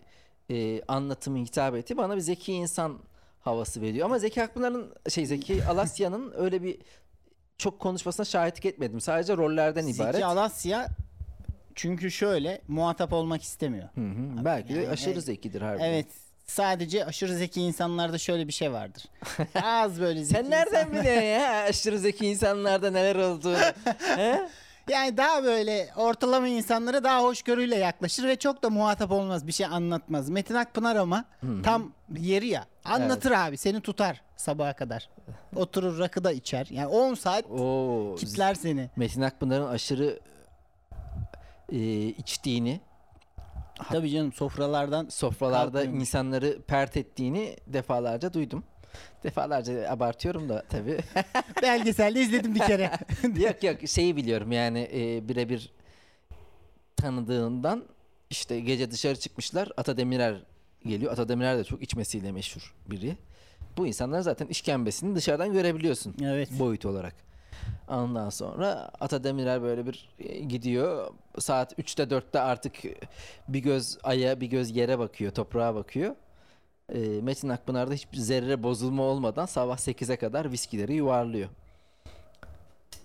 e, 0.49 0.81
anlatımı, 0.87 1.37
hitabeti 1.37 1.97
bana 1.97 2.15
bir 2.15 2.21
zeki 2.21 2.53
insan 2.53 2.99
havası 3.41 3.81
veriyor. 3.81 4.05
Ama 4.05 4.19
Zeki 4.19 4.43
Akpınar'ın 4.43 4.93
şey 5.09 5.25
Zeki 5.25 5.65
Alasya'nın 5.69 6.33
öyle 6.37 6.63
bir 6.63 6.77
çok 7.57 7.79
konuşmasına 7.79 8.25
şahitlik 8.25 8.65
etmedim. 8.65 9.01
Sadece 9.01 9.37
rollerden 9.37 9.87
ibaret. 9.87 10.13
Zeki 10.13 10.25
Alasya 10.25 10.87
çünkü 11.75 12.11
şöyle 12.11 12.61
muhatap 12.67 13.13
olmak 13.13 13.43
istemiyor. 13.43 13.89
Hı 13.95 14.01
hı. 14.01 14.45
Belki 14.45 14.75
de 14.75 14.79
Yani 14.79 14.89
aşırı 14.89 15.11
evet. 15.13 15.23
zekidir 15.23 15.61
harbiden. 15.61 15.85
Evet. 15.85 16.07
Sadece 16.45 17.05
aşırı 17.05 17.35
zeki 17.35 17.61
insanlarda 17.61 18.17
şöyle 18.17 18.47
bir 18.47 18.53
şey 18.53 18.71
vardır. 18.71 19.03
Az 19.63 20.01
böyle 20.01 20.23
zeki 20.23 20.41
Sen 20.41 20.49
nereden 20.51 20.85
insan- 20.87 20.91
biliyorsun 20.99 21.21
ya 21.21 21.63
aşırı 21.63 21.99
zeki 21.99 22.25
insanlarda 22.27 22.91
neler 22.91 23.15
olduğunu? 23.15 23.57
Yani 24.89 25.17
daha 25.17 25.43
böyle 25.43 25.89
ortalama 25.95 26.47
insanlara 26.47 27.03
daha 27.03 27.23
hoşgörüyle 27.23 27.75
yaklaşır 27.75 28.27
ve 28.27 28.35
çok 28.35 28.63
da 28.63 28.69
muhatap 28.69 29.11
olmaz. 29.11 29.47
Bir 29.47 29.51
şey 29.51 29.65
anlatmaz. 29.65 30.29
Metin 30.29 30.55
Akpınar 30.55 30.95
ama 30.95 31.25
tam 31.63 31.91
yeri 32.17 32.47
ya. 32.47 32.65
Anlatır 32.85 33.31
abi. 33.31 33.57
Seni 33.57 33.81
tutar 33.81 34.21
sabaha 34.37 34.73
kadar. 34.73 35.09
Oturur 35.55 35.99
rakıda 35.99 36.31
içer. 36.31 36.67
Yani 36.69 36.87
10 36.87 37.13
saat 37.13 37.45
Oo, 37.45 38.15
kitler 38.15 38.55
seni. 38.55 38.89
Metin 38.95 39.21
Akpınar'ın 39.21 39.67
aşırı 39.67 40.19
e, 41.71 41.77
içtiğini, 42.07 42.81
Tabii 43.91 44.09
canım 44.11 44.33
sofralardan 44.33 45.07
sofralarda 45.09 45.71
Kalkmıyormuş. 45.71 46.01
insanları 46.01 46.61
pert 46.61 46.97
ettiğini 46.97 47.55
defalarca 47.67 48.33
duydum. 48.33 48.63
Defalarca 49.23 49.89
abartıyorum 49.89 50.49
da 50.49 50.63
tabii. 50.69 50.97
belgeselde 51.61 52.21
izledim 52.21 52.55
bir 52.55 52.59
kere. 52.59 52.91
yok 53.37 53.63
yok 53.63 53.87
şeyi 53.87 54.15
biliyorum 54.15 54.51
yani 54.51 54.89
e, 54.93 55.29
birebir 55.29 55.71
tanıdığından 56.97 57.83
işte 58.29 58.59
gece 58.59 58.91
dışarı 58.91 59.15
çıkmışlar. 59.15 59.69
Ata 59.77 59.97
Demirer 59.97 60.41
geliyor. 60.85 61.11
Ata 61.11 61.29
Demirer 61.29 61.57
de 61.57 61.63
çok 61.63 61.81
içmesiyle 61.81 62.31
meşhur 62.31 62.75
biri. 62.89 63.17
Bu 63.77 63.87
insanların 63.87 64.21
zaten 64.21 64.47
işkembesini 64.47 65.15
dışarıdan 65.15 65.53
görebiliyorsun. 65.53 66.15
evet. 66.23 66.49
boyut 66.59 66.85
olarak. 66.85 67.15
Ondan 67.87 68.29
sonra 68.29 68.91
Ata 68.99 69.23
Demirer 69.23 69.61
böyle 69.61 69.85
bir 69.85 70.09
e, 70.19 70.39
gidiyor. 70.39 71.13
Saat 71.39 71.79
3'te 71.79 72.03
4'te 72.03 72.39
artık 72.39 72.73
bir 73.47 73.59
göz 73.59 73.97
aya 74.03 74.41
bir 74.41 74.47
göz 74.47 74.75
yere 74.75 74.99
bakıyor, 74.99 75.31
toprağa 75.31 75.75
bakıyor. 75.75 76.15
E, 76.93 76.99
Metin 77.21 77.49
Akpınar 77.49 77.89
da 77.89 77.93
hiçbir 77.93 78.17
zerre 78.17 78.63
bozulma 78.63 79.03
olmadan 79.03 79.45
sabah 79.45 79.77
8'e 79.77 80.15
kadar 80.17 80.51
viskileri 80.51 80.93
yuvarlıyor. 80.93 81.49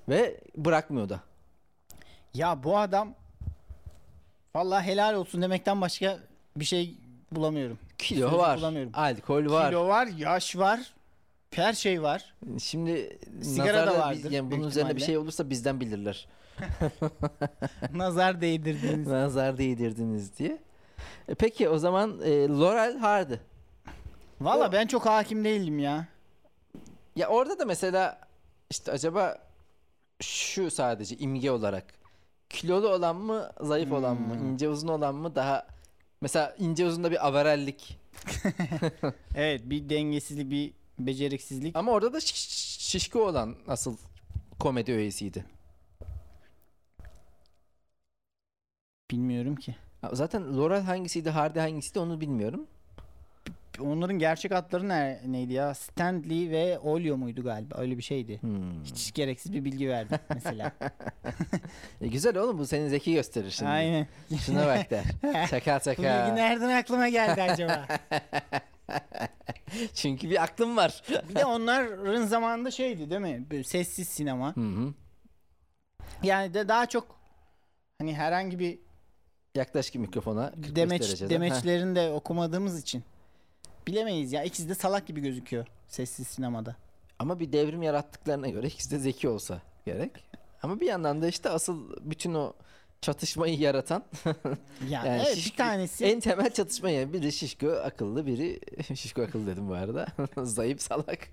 Ve 0.08 0.40
bırakmıyor 0.56 1.08
da. 1.08 1.20
Ya 2.34 2.62
bu 2.62 2.78
adam 2.78 3.14
vallahi 4.54 4.86
helal 4.86 5.14
olsun 5.14 5.42
demekten 5.42 5.80
başka 5.80 6.18
bir 6.56 6.64
şey 6.64 6.96
bulamıyorum. 7.32 7.78
Kilo 7.98 8.24
Sözü 8.28 8.38
var, 8.38 8.58
bulamıyorum. 8.58 8.92
alkol 8.94 9.50
var. 9.50 9.68
Kilo 9.70 9.88
var, 9.88 10.06
yaş 10.06 10.56
var, 10.56 10.94
her 11.50 11.72
şey 11.72 12.02
var. 12.02 12.34
Şimdi 12.62 13.18
Sigara 13.42 13.86
da 13.86 13.98
vardır 13.98 14.24
biz- 14.24 14.32
yani 14.32 14.50
bunun 14.50 14.68
üzerine 14.68 14.96
bir 14.96 15.00
şey 15.00 15.18
olursa 15.18 15.50
bizden 15.50 15.80
bilirler. 15.80 16.28
Nazar 17.94 18.40
değdirdiniz. 18.40 19.06
Nazar 19.08 19.58
değdirdiniz 19.58 20.38
diye. 20.38 20.58
E, 21.28 21.34
peki 21.34 21.68
o 21.68 21.78
zaman 21.78 22.20
e, 22.24 22.48
Laurel 22.48 22.98
Hardy. 22.98 23.34
Valla 24.40 24.72
ben 24.72 24.86
çok 24.86 25.06
hakim 25.06 25.44
değilim 25.44 25.78
ya. 25.78 26.06
Ya 27.16 27.28
orada 27.28 27.58
da 27.58 27.64
mesela 27.64 28.20
işte 28.70 28.92
acaba 28.92 29.38
şu 30.22 30.70
sadece 30.70 31.16
imge 31.16 31.50
olarak 31.50 31.84
kilolu 32.50 32.88
olan 32.88 33.16
mı 33.16 33.52
zayıf 33.60 33.92
olan 33.92 34.16
mı 34.20 34.34
Hmm. 34.34 34.48
ince 34.52 34.68
uzun 34.68 34.88
olan 34.88 35.14
mı 35.14 35.34
daha 35.34 35.66
mesela 36.20 36.54
ince 36.58 36.86
uzunda 36.86 37.10
bir 37.10 37.26
averellik 37.26 37.98
Evet 39.36 39.60
bir 39.64 39.88
dengesizlik, 39.90 40.50
bir 40.50 40.72
beceriksizlik. 40.98 41.76
ama 41.76 41.92
orada 41.92 42.12
da 42.12 42.18
şiş- 42.18 42.80
şişko 42.90 43.20
olan 43.28 43.56
asıl 43.68 43.96
komedi 44.58 44.92
öğesiydi. 44.92 45.44
Bilmiyorum 49.10 49.56
ki. 49.56 49.76
Zaten 50.12 50.58
Laurel 50.58 50.82
hangisiydi 50.82 51.30
Hardy 51.30 51.58
hangisiydi 51.58 51.98
onu 51.98 52.20
bilmiyorum. 52.20 52.66
Onların 53.80 54.18
gerçek 54.18 54.52
adları 54.52 54.88
ne, 54.88 55.20
neydi 55.26 55.52
ya? 55.52 55.74
Stanley 55.74 56.50
ve 56.50 56.78
Olio 56.78 57.16
muydu 57.16 57.42
galiba? 57.42 57.74
Öyle 57.78 57.98
bir 57.98 58.02
şeydi. 58.02 58.42
Hmm. 58.42 58.84
Hiç 58.84 59.14
gereksiz 59.14 59.52
bir 59.52 59.64
bilgi 59.64 59.88
verdim 59.88 60.18
mesela. 60.34 60.72
E, 62.00 62.08
güzel 62.08 62.36
oğlum 62.38 62.58
bu 62.58 62.66
seni 62.66 62.88
zeki 62.88 63.14
gösterir 63.14 63.50
şimdi. 63.50 63.70
Aynen. 63.70 64.06
Şuna 64.46 64.66
bak 64.66 64.90
der. 64.90 65.04
Çakal 65.50 65.80
Bu 65.80 65.90
bilgi 65.90 66.36
nereden 66.36 66.68
aklıma 66.68 67.08
geldi 67.08 67.42
acaba? 67.42 67.86
Çünkü 69.94 70.30
bir 70.30 70.42
aklım 70.42 70.76
var. 70.76 71.02
bir 71.28 71.34
de 71.34 71.44
onların 71.44 72.24
zamanında 72.26 72.70
şeydi 72.70 73.10
değil 73.10 73.20
mi? 73.20 73.46
Böyle 73.50 73.64
sessiz 73.64 74.08
sinema. 74.08 74.56
Hı 74.56 74.60
hı. 74.60 74.94
Yani 76.22 76.54
de 76.54 76.68
daha 76.68 76.86
çok 76.86 77.20
hani 77.98 78.14
herhangi 78.14 78.58
bir 78.58 78.78
Yaklaş 79.54 79.90
ki 79.90 79.98
mikrofona. 79.98 80.50
45 80.50 80.76
demeç 80.76 81.02
derecede. 81.02 81.30
Demeçlerini 81.30 81.96
de 81.96 82.10
okumadığımız 82.10 82.80
için 82.80 83.04
bilemeyiz 83.86 84.32
ya. 84.32 84.42
İkisi 84.44 84.68
de 84.68 84.74
salak 84.74 85.06
gibi 85.06 85.20
gözüküyor 85.20 85.66
sessiz 85.88 86.26
sinemada. 86.26 86.76
Ama 87.18 87.40
bir 87.40 87.52
devrim 87.52 87.82
yarattıklarına 87.82 88.48
göre 88.48 88.66
ikisi 88.66 88.90
de 88.90 88.98
zeki 88.98 89.28
olsa 89.28 89.62
gerek. 89.86 90.10
Ama 90.62 90.80
bir 90.80 90.86
yandan 90.86 91.22
da 91.22 91.28
işte 91.28 91.48
asıl 91.48 91.90
bütün 92.00 92.34
o 92.34 92.52
çatışmayı 93.00 93.58
yaratan 93.58 94.04
Ya 94.88 95.04
Yani 95.04 95.22
evet 95.26 95.36
şişko- 95.38 95.50
bir 95.52 95.56
tanesi 95.56 96.04
en 96.04 96.20
temel 96.20 96.50
çatışmayı 96.52 97.12
biri 97.12 97.32
şişko 97.32 97.68
akıllı 97.70 98.26
biri 98.26 98.60
şişko 98.96 99.22
akıllı 99.22 99.46
dedim 99.46 99.68
bu 99.68 99.74
arada 99.74 100.06
zayıf 100.44 100.80
salak. 100.82 101.28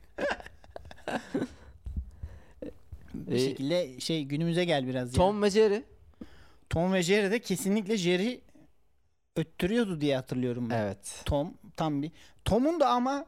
bir 3.14 3.40
şekilde 3.40 4.00
şey 4.00 4.24
günümüze 4.26 4.66
gel 4.66 4.88
biraz. 4.88 5.12
Tom 5.14 5.42
ve 5.44 5.50
Jerry. 5.50 5.84
Tom 6.70 6.94
ve 6.94 7.04
Jerry 7.04 7.32
de 7.32 7.40
kesinlikle 7.40 7.98
Jerry 7.98 8.42
öttürüyordu 9.36 10.02
diye 10.02 10.16
hatırlıyorum 10.16 10.70
ben. 10.70 10.76
Evet. 10.80 11.22
Tom 11.26 11.54
tam 11.78 12.02
bir. 12.02 12.12
Tom'un 12.46 12.80
da 12.80 12.90
ama 12.90 13.26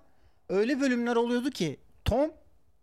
öyle 0.50 0.82
bölümler 0.82 1.16
oluyordu 1.16 1.50
ki 1.50 1.78
Tom 2.06 2.32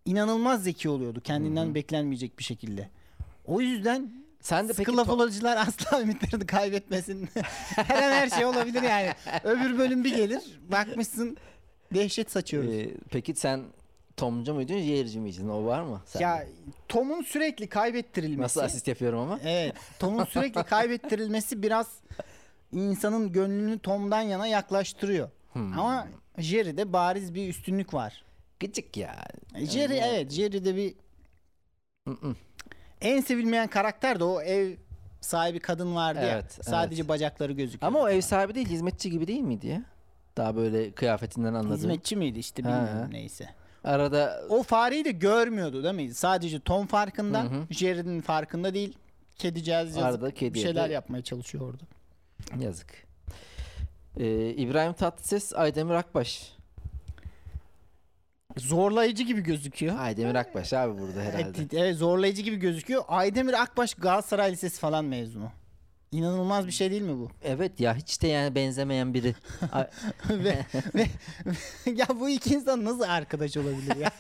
inanılmaz 0.04 0.62
zeki 0.64 0.88
oluyordu 0.88 1.20
kendinden 1.20 1.66
Hı 1.66 1.70
hı. 1.70 1.74
beklenmeyecek 1.74 2.38
bir 2.38 2.44
şekilde. 2.44 2.90
O 3.46 3.60
yüzden 3.60 4.26
Sen 4.40 4.68
de 4.68 4.72
peki 4.72 4.90
Tom- 4.90 5.56
asla 5.56 6.02
ümitlerini 6.02 6.46
kaybetmesin. 6.46 7.28
her 7.74 8.02
an 8.02 8.12
her 8.12 8.28
şey 8.28 8.44
olabilir 8.44 8.82
yani. 8.82 9.12
Öbür 9.44 9.78
bölüm 9.78 10.04
bir 10.04 10.16
gelir 10.16 10.42
bakmışsın 10.68 11.36
dehşet 11.94 12.30
saçıyoruz. 12.30 12.72
Ee, 12.72 12.94
peki 13.10 13.34
sen 13.34 13.62
Tomcu 14.16 14.54
muydun 14.54 14.78
Jerry'ci 14.78 15.20
miydin? 15.20 15.48
O 15.48 15.64
var 15.64 15.82
mı? 15.82 16.02
Sende? 16.06 16.24
ya 16.24 16.46
Tom'un 16.88 17.22
sürekli 17.22 17.66
kaybettirilmesi. 17.68 18.42
Nasıl 18.42 18.60
asist 18.60 18.88
yapıyorum 18.88 19.18
ama? 19.18 19.40
Evet. 19.44 19.74
Tom'un 19.98 20.24
sürekli 20.24 20.64
kaybettirilmesi 20.64 21.62
biraz 21.62 21.88
insanın 22.72 23.32
gönlünü 23.32 23.78
Tom'dan 23.78 24.20
yana 24.20 24.46
yaklaştırıyor. 24.46 25.30
Hmm. 25.56 25.78
Ama 25.78 26.08
Jerry'de 26.38 26.92
bariz 26.92 27.34
bir 27.34 27.48
üstünlük 27.48 27.94
var. 27.94 28.24
Gıcık 28.60 28.96
ya. 28.96 29.16
Jerry 29.54 29.96
Yani- 29.96 30.14
evet 30.16 30.32
Jerry'de 30.32 30.76
bir 30.76 30.94
en 33.00 33.20
sevilmeyen 33.20 33.66
karakter 33.68 34.20
de 34.20 34.24
o 34.24 34.40
ev 34.42 34.76
sahibi 35.20 35.60
kadın 35.60 35.94
vardı 35.94 36.20
ya. 36.20 36.28
Evet, 36.28 36.58
Sadece 36.62 37.00
evet. 37.02 37.08
bacakları 37.08 37.52
gözüküyor. 37.52 37.88
Ama 37.92 38.00
o 38.00 38.08
ev 38.08 38.20
sahibi 38.20 38.54
değil 38.54 38.68
hizmetçi 38.68 39.10
gibi 39.10 39.26
değil 39.26 39.40
miydi 39.40 39.66
ya? 39.66 39.82
Daha 40.36 40.56
böyle 40.56 40.92
kıyafetinden 40.92 41.54
anladım. 41.54 41.76
hizmetçi 41.76 42.16
miydi 42.16 42.38
işte 42.38 42.64
bilmiyorum 42.64 42.98
ha. 42.98 43.08
neyse. 43.10 43.48
Arada 43.84 44.42
O 44.48 44.62
fareyi 44.62 45.04
de 45.04 45.10
görmüyordu 45.10 45.82
değil 45.84 45.94
mi? 45.94 46.14
Sadece 46.14 46.60
Tom 46.60 46.86
farkında. 46.86 47.46
Jerry'nin 47.70 48.20
farkında 48.20 48.74
değil. 48.74 48.98
Kedicağız 49.36 49.88
yazık 49.88 50.02
Arada 50.02 50.26
bir 50.26 50.34
kediye 50.34 50.64
şeyler 50.64 50.90
yapmaya 50.90 51.22
çalışıyor 51.22 51.64
orada. 51.70 51.84
yazık. 52.64 53.05
Ee, 54.16 54.50
İbrahim 54.50 54.92
Tatlıses, 54.92 55.52
Aydemir 55.54 55.94
Akbaş. 55.94 56.52
Zorlayıcı 58.56 59.22
gibi 59.22 59.40
gözüküyor. 59.40 59.98
Aydemir 59.98 60.34
Akbaş 60.34 60.72
abi 60.72 61.00
burada 61.00 61.20
herhalde. 61.20 61.58
Evet, 61.58 61.74
evet 61.74 61.96
zorlayıcı 61.96 62.42
gibi 62.42 62.56
gözüküyor. 62.56 63.04
Aydemir 63.08 63.62
Akbaş 63.62 63.94
Galatasaray 63.94 64.52
Lisesi 64.52 64.80
falan 64.80 65.04
mezunu. 65.04 65.50
İnanılmaz 66.12 66.66
bir 66.66 66.72
şey 66.72 66.90
değil 66.90 67.02
mi 67.02 67.18
bu? 67.18 67.30
Evet 67.44 67.80
ya 67.80 67.94
hiç 67.96 68.22
de 68.22 68.28
yani 68.28 68.54
benzemeyen 68.54 69.14
biri. 69.14 69.34
Ve, 70.30 70.58
ve, 70.94 71.06
ya 71.94 72.06
bu 72.20 72.28
iki 72.28 72.54
insan 72.54 72.84
nasıl 72.84 73.00
arkadaş 73.02 73.56
olabilir 73.56 73.96
ya? 73.96 74.10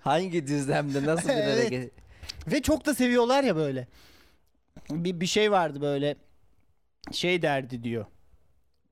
Hangi 0.00 0.46
düzlemde 0.46 1.04
nasıl 1.06 1.28
bir 1.28 1.34
Evet. 1.34 1.58
hareket? 1.58 1.92
ve 2.46 2.62
çok 2.62 2.86
da 2.86 2.94
seviyorlar 2.94 3.44
ya 3.44 3.56
böyle. 3.56 3.86
Bir, 4.90 5.20
bir 5.20 5.26
şey 5.26 5.52
vardı 5.52 5.80
böyle 5.80 6.16
şey 7.12 7.42
derdi 7.42 7.82
diyor. 7.82 8.06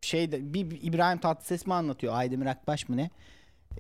şeyde 0.01 0.55
bir, 0.55 0.71
bir 0.71 0.83
İbrahim 0.83 1.19
Tatlıses 1.19 1.67
mi 1.67 1.75
anlatıyor 1.75 2.15
Aydemir 2.15 2.47
Akbaş 2.47 2.89
mı 2.89 2.97
ne? 2.97 3.11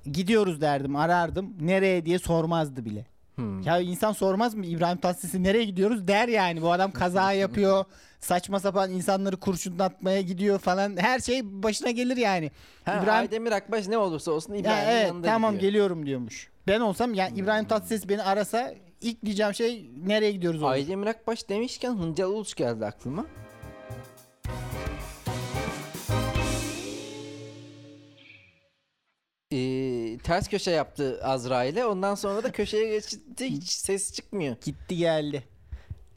Gidiyoruz 0.04 0.60
derdim 0.60 0.96
arardım 0.96 1.56
nereye 1.60 2.06
diye 2.06 2.18
sormazdı 2.18 2.84
bile. 2.84 3.06
Hmm. 3.34 3.62
Ya 3.62 3.80
insan 3.80 4.12
sormaz 4.12 4.54
mı 4.54 4.66
İbrahim 4.66 4.98
Tatlıses'e 4.98 5.42
nereye 5.42 5.64
gidiyoruz 5.64 6.08
der 6.08 6.28
yani 6.28 6.62
bu 6.62 6.72
adam 6.72 6.92
kaza 6.92 7.32
yapıyor 7.32 7.84
saçma 8.20 8.60
sapan 8.60 8.90
insanları 8.90 9.36
kurşunlatmaya 9.36 10.20
gidiyor 10.20 10.58
falan 10.58 10.96
her 10.96 11.18
şey 11.18 11.62
başına 11.62 11.90
gelir 11.90 12.16
yani. 12.16 12.50
Ha, 12.84 13.00
İbrahim 13.02 13.20
Aydemir 13.20 13.52
Akbaş 13.52 13.88
ne 13.88 13.98
olursa 13.98 14.32
olsun 14.32 14.54
ya 14.54 14.60
İbrahim'in 14.60 14.90
evet 14.90 15.06
yanında 15.06 15.26
tamam 15.26 15.54
gidiyor. 15.54 15.70
geliyorum 15.70 16.06
diyormuş. 16.06 16.50
Ben 16.66 16.80
olsam 16.80 17.14
yani 17.14 17.38
İbrahim 17.38 17.64
Tatlıses 17.64 18.08
beni 18.08 18.22
arasa 18.22 18.74
ilk 19.02 19.24
diyeceğim 19.24 19.54
şey 19.54 19.90
nereye 20.06 20.32
gidiyoruz. 20.32 20.62
Aydemir 20.62 21.06
Akbaş 21.06 21.48
demişken 21.48 21.94
Hıncal 21.94 22.30
Uluç 22.30 22.54
geldi 22.54 22.86
aklıma. 22.86 23.26
Ee, 29.52 30.18
ters 30.24 30.48
köşe 30.48 30.70
yaptı 30.70 31.20
Azrail'e. 31.22 31.86
Ondan 31.86 32.14
sonra 32.14 32.42
da 32.42 32.52
köşeye 32.52 32.88
geçti. 32.88 33.20
Hiç 33.40 33.68
ses 33.68 34.12
çıkmıyor. 34.12 34.56
Gitti 34.64 34.96
geldi. 34.96 35.44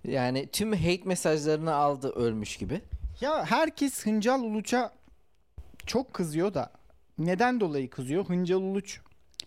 Yani 0.03 0.47
tüm 0.51 0.73
hate 0.73 1.01
mesajlarını 1.05 1.73
aldı 1.75 2.09
ölmüş 2.09 2.57
gibi. 2.57 2.81
Ya 3.21 3.45
herkes 3.45 4.05
Hıncal 4.05 4.41
Uluç'a 4.41 4.93
çok 5.85 6.13
kızıyor 6.13 6.53
da 6.53 6.71
neden 7.17 7.59
dolayı 7.59 7.89
kızıyor? 7.89 8.25
Hıncal 8.25 8.61
Uluç 8.61 8.99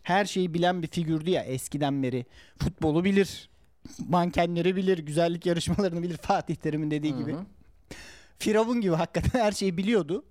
her 0.08 0.24
şeyi 0.24 0.54
bilen 0.54 0.82
bir 0.82 0.86
figürdü 0.86 1.30
ya 1.30 1.42
eskiden 1.42 2.02
beri. 2.02 2.26
Futbolu 2.62 3.04
bilir. 3.04 3.50
Mankenleri 4.08 4.76
bilir. 4.76 4.98
Güzellik 4.98 5.46
yarışmalarını 5.46 6.02
bilir. 6.02 6.16
Fatih 6.22 6.56
Terim'in 6.56 6.90
dediği 6.90 7.16
gibi. 7.16 7.32
Hı 7.32 7.36
hı. 7.36 7.44
Firavun 8.38 8.80
gibi 8.80 8.94
hakikaten 8.94 9.40
her 9.40 9.52
şeyi 9.52 9.76
biliyordu. 9.76 10.24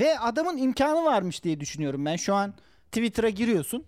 Ve 0.00 0.18
adamın 0.18 0.56
imkanı 0.56 1.04
varmış 1.04 1.44
diye 1.44 1.60
düşünüyorum 1.60 2.04
ben. 2.04 2.16
Şu 2.16 2.34
an 2.34 2.54
Twitter'a 2.92 3.28
giriyorsun. 3.28 3.84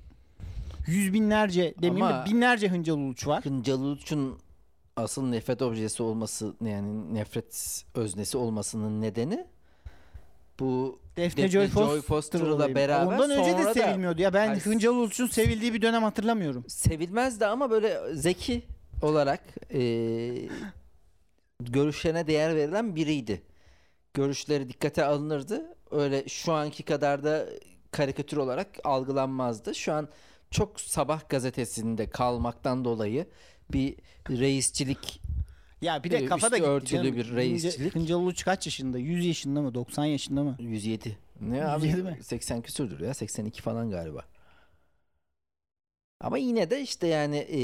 Yüz 0.87 1.13
binlerce 1.13 1.75
demeyeyim 1.83 2.07
Ama- 2.07 2.27
de 2.27 2.31
binlerce 2.31 2.69
Hıncal 2.69 2.95
Uluç 2.95 3.27
var. 3.27 3.45
Hıncal 3.45 3.81
Uluç'un 3.81 4.39
asıl 4.97 5.27
nefret 5.27 5.63
objesi 5.63 6.03
olması 6.03 6.55
yani 6.65 7.15
nefret 7.15 7.85
öznesi 7.95 8.39
olmasının 8.39 9.01
nedeni 9.01 9.47
bu 10.61 11.01
Defne, 11.17 11.43
Defne 11.43 11.49
Joy, 11.49 11.67
Joy 11.67 11.69
Foster 11.69 12.01
Foster'la 12.03 12.75
beraber 12.75 13.07
Ondan 13.07 13.31
önce 13.31 13.59
de 13.59 13.65
da- 13.65 13.75
sevilmiyordu 13.75 14.23
ya. 14.23 14.33
Ben 14.35 14.49
Ay, 14.51 14.61
Hıncal 14.61 14.91
Uluç'un 14.95 15.27
sevildiği 15.27 15.75
bir 15.75 15.83
dönem 15.83 16.03
hatırlamıyorum. 16.03 16.65
sevilmezdi 16.69 17.47
ama 17.47 17.71
böyle 17.71 18.15
zeki 18.15 18.63
olarak 19.03 19.41
e, 19.75 19.81
görüşlerine 21.61 22.27
değer 22.27 22.57
verilen 22.57 22.97
biriydi. 22.97 23.43
Görüşleri 24.15 24.69
dikkate 24.69 25.05
alınırdı. 25.05 25.77
Öyle 25.91 26.29
şu 26.29 26.53
anki 26.53 26.83
kadar 26.83 27.25
da 27.25 27.47
karikatür 27.91 28.37
olarak 28.37 28.69
algılanmazdı. 28.85 29.75
Şu 29.75 29.93
an 29.93 30.09
çok 30.51 30.81
sabah 30.81 31.29
gazetesinde 31.29 32.11
kalmaktan 32.11 32.85
dolayı 32.85 33.27
bir 33.73 33.97
reisçilik 34.31 35.21
Ya 35.83 36.05
bir 36.05 36.11
de 36.11 36.17
Ee, 36.19 36.25
kafa 36.27 36.51
da 36.51 36.59
gitti 36.59 36.71
örtülü 36.71 37.03
canım. 37.03 37.17
bir 37.17 37.37
reisçilik. 37.37 37.95
Hıncal 37.95 38.15
Uluç 38.17 38.45
kaç 38.45 38.67
yaşında? 38.67 38.99
100 38.99 39.27
yaşında 39.27 39.63
mı? 39.63 39.75
90 39.75 40.05
yaşında 40.05 40.43
mı? 40.43 40.57
107. 40.59 41.19
Ne 41.41 41.65
abi? 41.67 41.87
107 41.87 42.03
mi? 42.03 42.19
80 42.23 42.63
küsürdür 42.63 43.01
ya. 43.01 43.15
82 43.15 43.63
falan 43.63 43.91
galiba. 43.91 44.25
Ama 46.21 46.39
yine 46.39 46.71
de 46.71 46.81
işte 46.81 47.07
yani 47.07 47.37
e, 47.37 47.61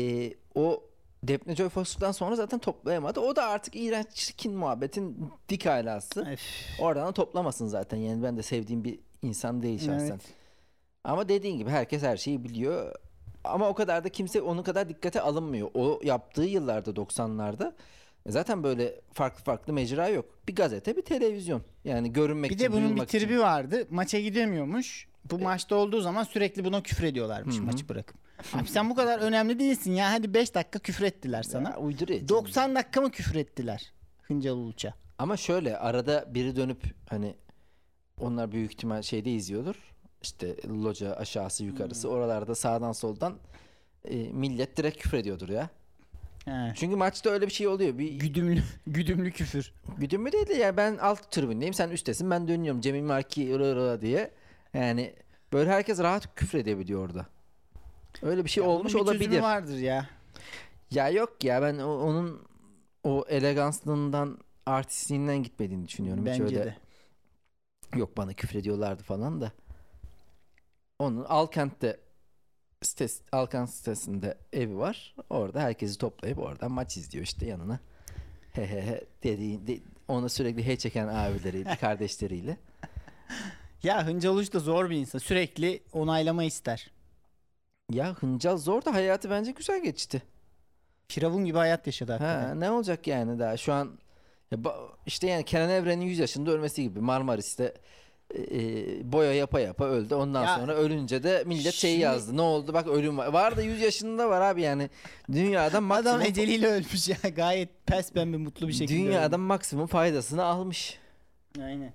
o 0.54 0.82
Defne 1.24 1.56
Joy 1.56 1.68
Foster'dan 1.68 2.12
sonra 2.12 2.36
zaten 2.36 2.58
toplayamadı. 2.58 3.20
O 3.20 3.36
da 3.36 3.44
artık 3.48 3.76
iğrenç 3.76 4.06
çirkin 4.14 4.52
muhabbetin 4.56 5.32
dik 5.48 5.66
alası. 5.66 6.26
Öf. 6.32 6.40
Oradan 6.80 7.06
da 7.08 7.12
toplamasın 7.12 7.66
zaten. 7.66 7.96
Yani 7.96 8.22
ben 8.22 8.36
de 8.36 8.42
sevdiğim 8.42 8.84
bir 8.84 8.98
insan 9.22 9.62
değil 9.62 9.78
şahsen. 9.78 10.06
Evet. 10.10 10.20
Ama 11.04 11.28
dediğin 11.28 11.58
gibi 11.58 11.70
herkes 11.70 12.02
her 12.02 12.16
şeyi 12.16 12.44
biliyor. 12.44 12.94
Ama 13.44 13.68
o 13.68 13.74
kadar 13.74 14.04
da 14.04 14.08
kimse 14.08 14.42
onun 14.42 14.62
kadar 14.62 14.88
dikkate 14.88 15.20
alınmıyor. 15.20 15.70
O 15.74 16.00
yaptığı 16.04 16.42
yıllarda 16.44 16.90
90'larda 16.90 17.72
zaten 18.32 18.62
böyle 18.62 19.00
farklı 19.12 19.44
farklı 19.44 19.72
mecra 19.72 20.08
yok. 20.08 20.24
Bir 20.48 20.54
gazete, 20.54 20.96
bir 20.96 21.02
televizyon. 21.02 21.62
Yani 21.84 22.12
görünmek 22.12 22.50
Bir 22.50 22.54
için, 22.56 22.64
de 22.64 22.72
bunun 22.72 22.82
bir 22.82 22.88
duyulmak 22.88 23.08
için. 23.08 23.18
tribi 23.18 23.40
vardı. 23.40 23.86
Maça 23.90 24.20
gidemiyormuş. 24.20 25.08
Bu 25.30 25.38
maçta 25.38 25.76
olduğu 25.76 26.00
zaman 26.00 26.24
sürekli 26.24 26.64
buna 26.64 26.82
küfür 26.82 27.04
ediyorlarmış 27.04 27.56
Hı 27.56 27.60
hı. 27.60 27.64
maçı 27.64 27.88
bırakıp. 27.88 28.16
Abi 28.54 28.68
sen 28.68 28.90
bu 28.90 28.94
kadar 28.94 29.18
önemli 29.18 29.58
değilsin 29.58 29.92
ya. 29.92 30.12
Hadi 30.12 30.34
5 30.34 30.54
dakika 30.54 30.78
küfür 30.78 31.04
ettiler 31.04 31.42
sana. 31.42 31.70
Ya 31.70 31.76
uyduruyor. 31.78 32.18
canım. 32.20 32.28
90 32.28 32.74
dakika 32.74 33.00
mı 33.00 33.10
küfür 33.10 33.34
ettiler 33.34 33.92
Hıncal 34.22 34.52
Uluç'a? 34.56 34.94
Ama 35.18 35.36
şöyle 35.36 35.78
arada 35.78 36.34
biri 36.34 36.56
dönüp 36.56 36.82
hani 37.08 37.34
onlar 38.20 38.52
büyük 38.52 38.72
ihtimal 38.72 39.02
şeyde 39.02 39.30
izliyordur. 39.32 39.74
İşte 40.22 40.56
loca 40.68 41.14
aşağısı 41.16 41.64
yukarısı 41.64 42.08
oralarda 42.08 42.54
sağdan 42.54 42.92
soldan 42.92 43.34
e, 44.04 44.16
millet 44.16 44.76
direkt 44.76 44.98
küfür 45.02 45.18
ediyordur 45.18 45.48
ya. 45.48 45.70
He. 46.46 46.72
Çünkü 46.76 46.96
maçta 46.96 47.30
öyle 47.30 47.46
bir 47.46 47.52
şey 47.52 47.68
oluyor. 47.68 47.98
Bir 47.98 48.12
Güdümlü, 48.12 48.62
güdümlü 48.86 49.30
küfür. 49.30 49.72
güdüm 49.98 50.22
mü 50.22 50.32
değil 50.32 50.46
de 50.46 50.54
ya 50.54 50.76
ben 50.76 50.96
alt 50.96 51.30
tribündeyim 51.30 51.74
sen 51.74 51.90
üsttesin 51.90 52.30
ben 52.30 52.48
dönüyorum 52.48 52.80
Cemil 52.80 53.02
Marki 53.02 53.54
ırı 53.54 54.00
diye. 54.00 54.30
Yani 54.74 55.14
böyle 55.52 55.70
herkes 55.70 55.98
rahat 55.98 56.34
küfür 56.34 56.58
edebiliyor 56.58 57.04
orada. 57.06 57.26
Öyle 58.22 58.44
bir 58.44 58.50
şey 58.50 58.64
Ya 58.64 58.70
olmuş 58.70 58.94
bir 58.94 58.98
olabilir. 58.98 59.40
vardır 59.42 59.78
ya. 59.78 60.06
Ya 60.90 61.08
yok 61.10 61.44
ya 61.44 61.62
ben 61.62 61.78
o- 61.78 61.98
onun 61.98 62.42
o 63.04 63.24
eleganslığından 63.28 64.38
artistliğinden 64.66 65.42
gitmediğini 65.42 65.88
düşünüyorum. 65.88 66.22
Hiç 66.22 66.26
Bence 66.32 66.44
öyle 66.44 66.64
de. 66.64 66.76
Yok 67.96 68.16
bana 68.16 68.32
küfür 68.32 68.58
ediyorlardı 68.58 69.02
falan 69.02 69.40
da. 69.40 69.52
Onun 70.98 71.24
Alkent'te 71.24 72.00
sitesi, 72.82 73.22
Alkent 73.32 73.70
sitesinde 73.70 74.34
evi 74.52 74.78
var. 74.78 75.14
Orada 75.30 75.60
herkesi 75.60 75.98
toplayıp 75.98 76.38
oradan 76.38 76.72
maç 76.72 76.96
izliyor 76.96 77.24
işte 77.24 77.46
yanına. 77.46 77.80
He 78.52 78.66
he 78.66 78.82
he 78.82 79.04
dediği, 79.22 79.66
de- 79.66 79.80
ona 80.08 80.28
sürekli 80.28 80.66
he 80.66 80.76
çeken 80.76 81.08
abileriyle, 81.08 81.76
kardeşleriyle. 81.80 82.56
Ya 83.82 84.06
Hıncal 84.06 84.30
Uluç 84.30 84.52
da 84.52 84.58
zor 84.58 84.90
bir 84.90 84.96
insan. 84.96 85.18
Sürekli 85.18 85.82
onaylama 85.92 86.44
ister. 86.44 86.90
Ya 87.92 88.14
Hıncal 88.14 88.56
zor 88.56 88.84
da 88.84 88.94
hayatı 88.94 89.30
bence 89.30 89.50
güzel 89.50 89.82
geçti. 89.82 90.22
Firavun 91.08 91.44
gibi 91.44 91.58
hayat 91.58 91.86
yaşadı 91.86 92.12
hakikaten. 92.12 92.48
Ha, 92.48 92.54
ne 92.54 92.70
olacak 92.70 93.06
yani 93.06 93.38
daha 93.38 93.56
şu 93.56 93.72
an 93.72 93.98
ya 94.50 94.58
işte 95.06 95.26
yani 95.26 95.44
Kenan 95.44 95.70
Evren'in 95.70 96.04
100 96.04 96.18
yaşında 96.18 96.50
ölmesi 96.50 96.82
gibi 96.82 97.00
Marmaris'te 97.00 97.74
e, 98.34 99.12
boya 99.12 99.32
yapa 99.34 99.60
yapa 99.60 99.84
öldü. 99.84 100.14
Ondan 100.14 100.44
Ya, 100.44 100.56
sonra 100.56 100.74
ölünce 100.74 101.22
de 101.22 101.42
millet 101.46 101.74
şimdi- 101.74 102.00
yazdı. 102.00 102.36
Ne 102.36 102.40
oldu? 102.40 102.74
Bak 102.74 102.86
ölüm 102.86 103.18
var. 103.18 103.26
Var 103.26 103.56
da 103.56 103.62
100 103.62 103.80
yaşında 103.80 104.28
var 104.30 104.40
abi 104.40 104.62
yani. 104.62 104.90
Dünyada 105.32 105.80
maksimum 105.80 106.16
Adam 106.16 106.26
eceliyle 106.26 106.66
ölmüş 106.66 107.08
ya. 107.08 107.16
Gayet 107.36 107.86
pes 107.86 108.12
pembe 108.12 108.36
mutlu 108.36 108.68
bir 108.68 108.72
şekilde. 108.72 108.98
dünyada 108.98 109.38
maksimum 109.38 109.86
faydasını 109.86 110.44
almış. 110.44 110.98
ölmüş. 111.56 111.66
Aynen. 111.68 111.92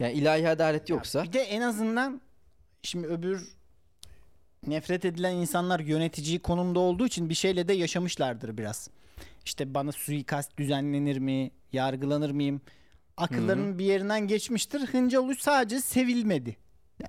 Yani 0.00 0.12
ilahi 0.12 0.48
adalet 0.48 0.90
yoksa 0.90 1.22
Bir 1.24 1.32
de 1.32 1.40
en 1.40 1.60
azından 1.60 2.20
şimdi 2.82 3.06
öbür 3.06 3.56
nefret 4.66 5.04
edilen 5.04 5.34
insanlar 5.34 5.80
yönetici 5.80 6.38
konumda 6.38 6.78
olduğu 6.80 7.06
için 7.06 7.28
bir 7.28 7.34
şeyle 7.34 7.68
de 7.68 7.72
yaşamışlardır 7.72 8.58
biraz. 8.58 8.90
İşte 9.44 9.74
bana 9.74 9.92
suikast 9.92 10.56
düzenlenir 10.58 11.18
mi? 11.18 11.50
Yargılanır 11.72 12.30
mıyım? 12.30 12.60
Akıllarının 13.22 13.78
bir 13.78 13.84
yerinden 13.84 14.26
geçmiştir. 14.28 14.80
Hıncal 14.80 15.22
Uluç 15.24 15.40
sadece 15.40 15.80
sevilmedi. 15.80 16.56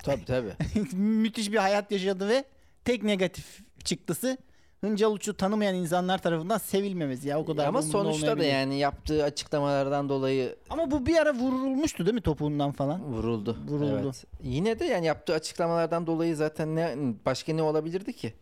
tabii 0.04 0.26
tabii. 0.26 0.54
Müthiş 0.96 1.52
bir 1.52 1.58
hayat 1.58 1.92
yaşadı 1.92 2.28
ve 2.28 2.44
tek 2.86 3.04
negatif 3.04 3.60
çıktısı 3.84 4.38
Hıncal 4.84 5.12
Uluç'u 5.12 5.34
tanımayan 5.38 5.76
insanlar 5.76 6.18
tarafından 6.22 6.58
sevilmemesi 6.58 7.28
ya 7.28 7.40
o 7.40 7.46
kadar. 7.46 7.68
Ama 7.68 7.82
sonuçta 7.82 8.40
da 8.40 8.44
yani 8.44 8.78
yaptığı 8.80 9.24
açıklamalardan 9.24 10.10
dolayı 10.10 10.56
Ama 10.70 10.92
bu 10.92 11.06
bir 11.06 11.18
ara 11.18 11.34
vurulmuştu 11.34 12.06
değil 12.06 12.14
mi 12.14 12.22
topuğundan 12.22 12.72
falan? 12.72 13.04
vuruldu. 13.04 13.58
Vuruldu. 13.68 14.02
Evet. 14.04 14.26
Yine 14.42 14.80
de 14.80 14.86
yani 14.86 15.06
yaptığı 15.06 15.34
açıklamalardan 15.34 16.08
dolayı 16.08 16.36
zaten 16.36 16.76
ne 16.76 16.96
başka 17.26 17.54
ne 17.54 17.62
olabilirdi 17.62 18.14
ki? 18.14 18.34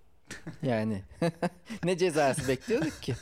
Yani 0.63 1.03
ne 1.83 1.97
cezası 1.97 2.47
bekliyorduk 2.47 3.01
ki? 3.01 3.15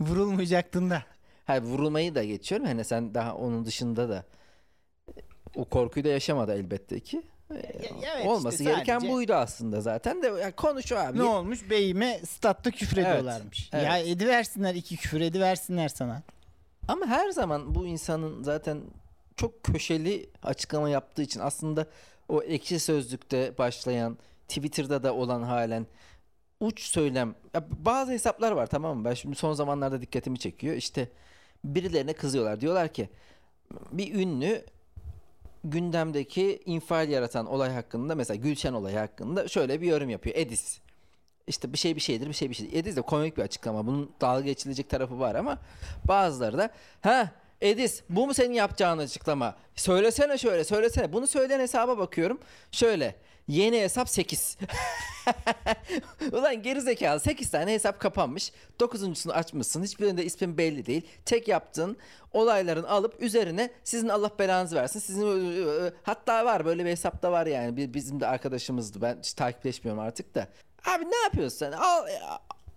Vurulmayacaktın 0.00 0.90
da. 0.90 1.02
Hayır 1.50 1.62
vurulmayı 1.62 2.14
da 2.14 2.24
geçiyorum. 2.24 2.66
Hani 2.66 2.84
sen 2.84 3.14
daha 3.14 3.34
onun 3.34 3.64
dışında 3.64 4.08
da 4.08 4.24
o 5.54 5.64
korkuyu 5.64 6.04
da 6.04 6.08
yaşamadı 6.08 6.54
elbette 6.54 7.00
ki. 7.00 7.22
ya 8.02 8.14
evet 8.16 8.26
Olması 8.26 8.62
işte 8.62 8.64
gereken 8.74 8.98
sadece- 8.98 9.12
buydu 9.12 9.34
aslında 9.34 9.80
zaten 9.80 10.22
de 10.22 10.26
ya 10.26 10.56
konuş 10.56 10.92
abi. 10.92 11.18
Ne 11.18 11.22
olmuş? 11.22 11.70
Beyime 11.70 12.20
statta 12.28 12.70
küfür 12.70 12.96
Evet, 12.96 13.06
ediyorlarmış. 13.08 13.70
evet. 13.72 13.84
Ya 13.86 13.98
ediversinler 13.98 14.74
iki 14.74 14.96
küfür 14.96 15.20
ediversinler 15.20 15.88
sana. 15.88 16.22
Ama 16.88 17.06
her 17.06 17.30
zaman 17.30 17.74
bu 17.74 17.86
insanın 17.86 18.42
zaten 18.42 18.80
çok 19.36 19.62
köşeli 19.64 20.30
açıklama 20.42 20.88
yaptığı 20.90 21.22
için 21.22 21.40
aslında 21.40 21.86
o 22.28 22.42
ekşi 22.42 22.80
sözlükte 22.80 23.58
başlayan 23.58 24.18
Twitter'da 24.48 25.02
da 25.02 25.14
olan 25.14 25.42
halen 25.42 25.86
uç 26.60 26.80
söylem 26.82 27.34
ya 27.54 27.64
bazı 27.70 28.12
hesaplar 28.12 28.52
var 28.52 28.66
tamam 28.66 28.98
mı? 28.98 29.04
Ben 29.04 29.14
şimdi 29.14 29.36
son 29.36 29.52
zamanlarda 29.52 30.00
dikkatimi 30.00 30.38
çekiyor. 30.38 30.74
İşte 30.76 31.08
birilerine 31.64 32.12
kızıyorlar. 32.12 32.60
Diyorlar 32.60 32.88
ki 32.88 33.08
bir 33.92 34.14
ünlü 34.14 34.64
gündemdeki 35.64 36.62
infial 36.66 37.08
yaratan 37.08 37.46
olay 37.46 37.70
hakkında 37.70 38.14
mesela 38.14 38.36
Gülşen 38.36 38.72
olayı 38.72 38.98
hakkında 38.98 39.48
şöyle 39.48 39.80
bir 39.80 39.86
yorum 39.86 40.10
yapıyor. 40.10 40.36
Edis. 40.36 40.78
İşte 41.46 41.72
bir 41.72 41.78
şey 41.78 41.96
bir 41.96 42.00
şeydir 42.00 42.28
bir 42.28 42.32
şey 42.32 42.50
bir 42.50 42.54
şey. 42.54 42.68
Edis 42.72 42.96
de 42.96 43.02
komik 43.02 43.36
bir 43.36 43.42
açıklama. 43.42 43.86
Bunun 43.86 44.10
dalga 44.20 44.44
geçilecek 44.44 44.90
tarafı 44.90 45.20
var 45.20 45.34
ama 45.34 45.58
bazıları 46.04 46.58
da 46.58 46.70
ha 47.00 47.32
Edis 47.60 48.02
bu 48.08 48.26
mu 48.26 48.34
senin 48.34 48.54
yapacağın 48.54 48.98
açıklama? 48.98 49.56
Söylesene 49.74 50.38
şöyle 50.38 50.64
söylesene. 50.64 51.12
Bunu 51.12 51.26
söyleyen 51.26 51.60
hesaba 51.60 51.98
bakıyorum. 51.98 52.40
Şöyle 52.72 53.14
yeni 53.50 53.80
hesap 53.80 54.08
8. 54.08 54.58
Ulan 56.32 56.62
gerizekalı 56.62 57.20
8 57.20 57.50
tane 57.50 57.72
hesap 57.72 58.00
kapanmış. 58.00 58.52
9.sunu 58.80 59.32
açmışsın. 59.32 59.82
Hiçbirinde 59.82 60.24
ismin 60.24 60.58
belli 60.58 60.86
değil. 60.86 61.02
Tek 61.24 61.48
yaptığın 61.48 61.96
olayların 62.32 62.84
alıp 62.84 63.22
üzerine 63.22 63.70
sizin 63.84 64.08
Allah 64.08 64.30
belanızı 64.38 64.76
versin. 64.76 65.00
Sizin 65.00 65.92
hatta 66.02 66.44
var 66.44 66.64
böyle 66.64 66.84
bir 66.84 66.90
hesapta 66.90 67.32
var 67.32 67.46
yani. 67.46 67.94
Bizim 67.94 68.20
de 68.20 68.26
arkadaşımızdı. 68.26 69.02
Ben 69.02 69.18
hiç 69.18 69.32
takipleşmiyorum 69.32 70.02
artık 70.02 70.34
da. 70.34 70.48
Abi 70.86 71.04
ne 71.04 71.16
yapıyorsun 71.16 71.58
sen? 71.58 71.72
Al, 71.72 72.06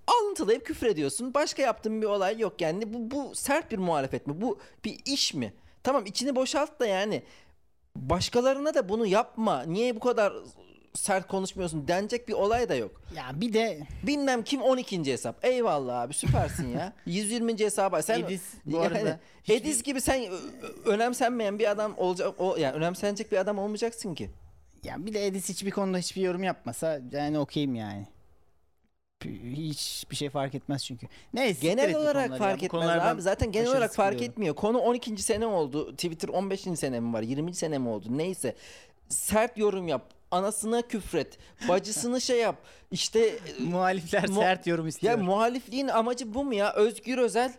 alıntılayıp 0.07 0.65
küfür 0.65 0.87
ediyorsun. 0.87 1.33
Başka 1.33 1.61
yaptığın 1.61 2.01
bir 2.01 2.07
olay 2.07 2.39
yok 2.39 2.61
yani. 2.61 2.93
Bu, 2.93 3.11
bu 3.11 3.35
sert 3.35 3.71
bir 3.71 3.77
muhalefet 3.77 4.27
mi? 4.27 4.41
Bu 4.41 4.59
bir 4.85 4.99
iş 5.05 5.33
mi? 5.33 5.53
Tamam 5.83 6.05
içini 6.05 6.35
boşalt 6.35 6.79
da 6.79 6.85
yani. 6.85 7.23
Başkalarına 7.95 8.73
da 8.73 8.89
bunu 8.89 9.05
yapma. 9.05 9.63
Niye 9.63 9.95
bu 9.95 9.99
kadar 9.99 10.33
sert 10.93 11.27
konuşmuyorsun 11.27 11.87
denecek 11.87 12.27
bir 12.27 12.33
olay 12.33 12.69
da 12.69 12.75
yok. 12.75 13.01
Ya 13.15 13.31
bir 13.41 13.53
de 13.53 13.79
Bilmem 14.03 14.43
kim 14.43 14.61
12. 14.61 15.03
hesap. 15.11 15.45
Eyvallah 15.45 16.01
abi 16.01 16.13
süpersin 16.13 16.67
ya. 16.69 16.93
120. 17.05 17.59
hesaba 17.59 18.01
sen 18.01 18.19
Edis 18.19 18.43
bu 18.65 18.79
arada 18.81 19.19
hiçbir- 19.43 19.55
Edis 19.55 19.83
gibi 19.83 20.01
sen 20.01 20.23
önemsenmeyen 20.85 21.59
bir 21.59 21.71
adam 21.71 21.93
olacak 21.97 22.33
o 22.37 22.55
yani 22.57 22.73
önemsenecek 22.75 23.31
bir 23.31 23.37
adam 23.37 23.59
olmayacaksın 23.59 24.15
ki. 24.15 24.29
ya 24.83 25.05
bir 25.05 25.13
de 25.13 25.27
Edis 25.27 25.49
hiçbir 25.49 25.71
konuda 25.71 25.97
hiçbir 25.97 26.21
yorum 26.21 26.43
yapmasa 26.43 26.99
yani 27.11 27.39
okeyim 27.39 27.75
yani. 27.75 28.07
Hiç 29.55 30.05
bir 30.11 30.15
şey 30.15 30.29
fark 30.29 30.55
etmez 30.55 30.85
çünkü. 30.85 31.07
Neyse. 31.33 31.67
Genel 31.67 31.95
olarak 31.95 32.29
fark 32.29 32.41
ya. 32.41 32.53
Etmez 32.65 32.69
konulardan 32.71 33.15
abi. 33.15 33.21
Zaten 33.21 33.51
genel 33.51 33.67
olarak 33.69 33.93
fark 33.93 34.07
sıkılıyorum. 34.13 34.31
etmiyor. 34.31 34.55
Konu 34.55 34.77
12. 34.79 35.17
sene 35.23 35.45
oldu. 35.45 35.91
Twitter 35.91 36.29
15. 36.29 36.61
sene 36.61 36.99
mi 36.99 37.13
var? 37.13 37.21
20. 37.21 37.53
sene 37.55 37.77
mi 37.77 37.89
oldu? 37.89 38.05
Neyse. 38.09 38.55
Sert 39.09 39.57
yorum 39.57 39.87
yap. 39.87 40.09
Anasına 40.37 40.81
küfret. 40.81 41.37
Bacısını 41.69 42.21
şey 42.21 42.39
yap. 42.39 42.55
İşte 42.91 43.39
Muhalifler 43.59 44.29
Mu- 44.29 44.39
sert 44.39 44.67
yorum 44.67 44.87
istiyor. 44.87 45.17
Ya 45.17 45.23
muhalifliğin 45.23 45.87
amacı 45.87 46.33
bu 46.33 46.43
mu 46.43 46.53
ya? 46.53 46.73
Özgür 46.73 47.17
Özel 47.17 47.53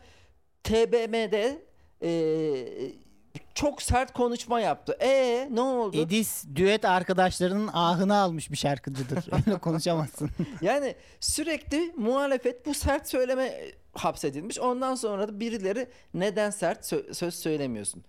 TBMM'de 0.64 1.62
eee, 2.00 2.92
çok 3.54 3.82
sert 3.82 4.12
konuşma 4.12 4.60
yaptı. 4.60 4.96
E 5.00 5.48
ne 5.50 5.60
oldu? 5.60 5.96
Edis 5.96 6.44
düet 6.54 6.84
arkadaşlarının 6.84 7.70
ahını 7.72 8.16
almış 8.16 8.50
bir 8.50 8.56
şarkıcıdır. 8.56 9.24
Öyle 9.46 9.58
konuşamazsın. 9.58 10.30
Yani 10.62 10.94
sürekli 11.20 11.92
muhalefet 11.96 12.66
bu 12.66 12.74
sert 12.74 13.08
söyleme 13.08 13.60
hapsedilmiş. 13.94 14.58
Ondan 14.60 14.94
sonra 14.94 15.28
da 15.28 15.40
birileri 15.40 15.88
neden 16.14 16.50
sert 16.50 16.92
sö- 16.92 17.14
söz 17.14 17.34
söylemiyorsun? 17.34 18.04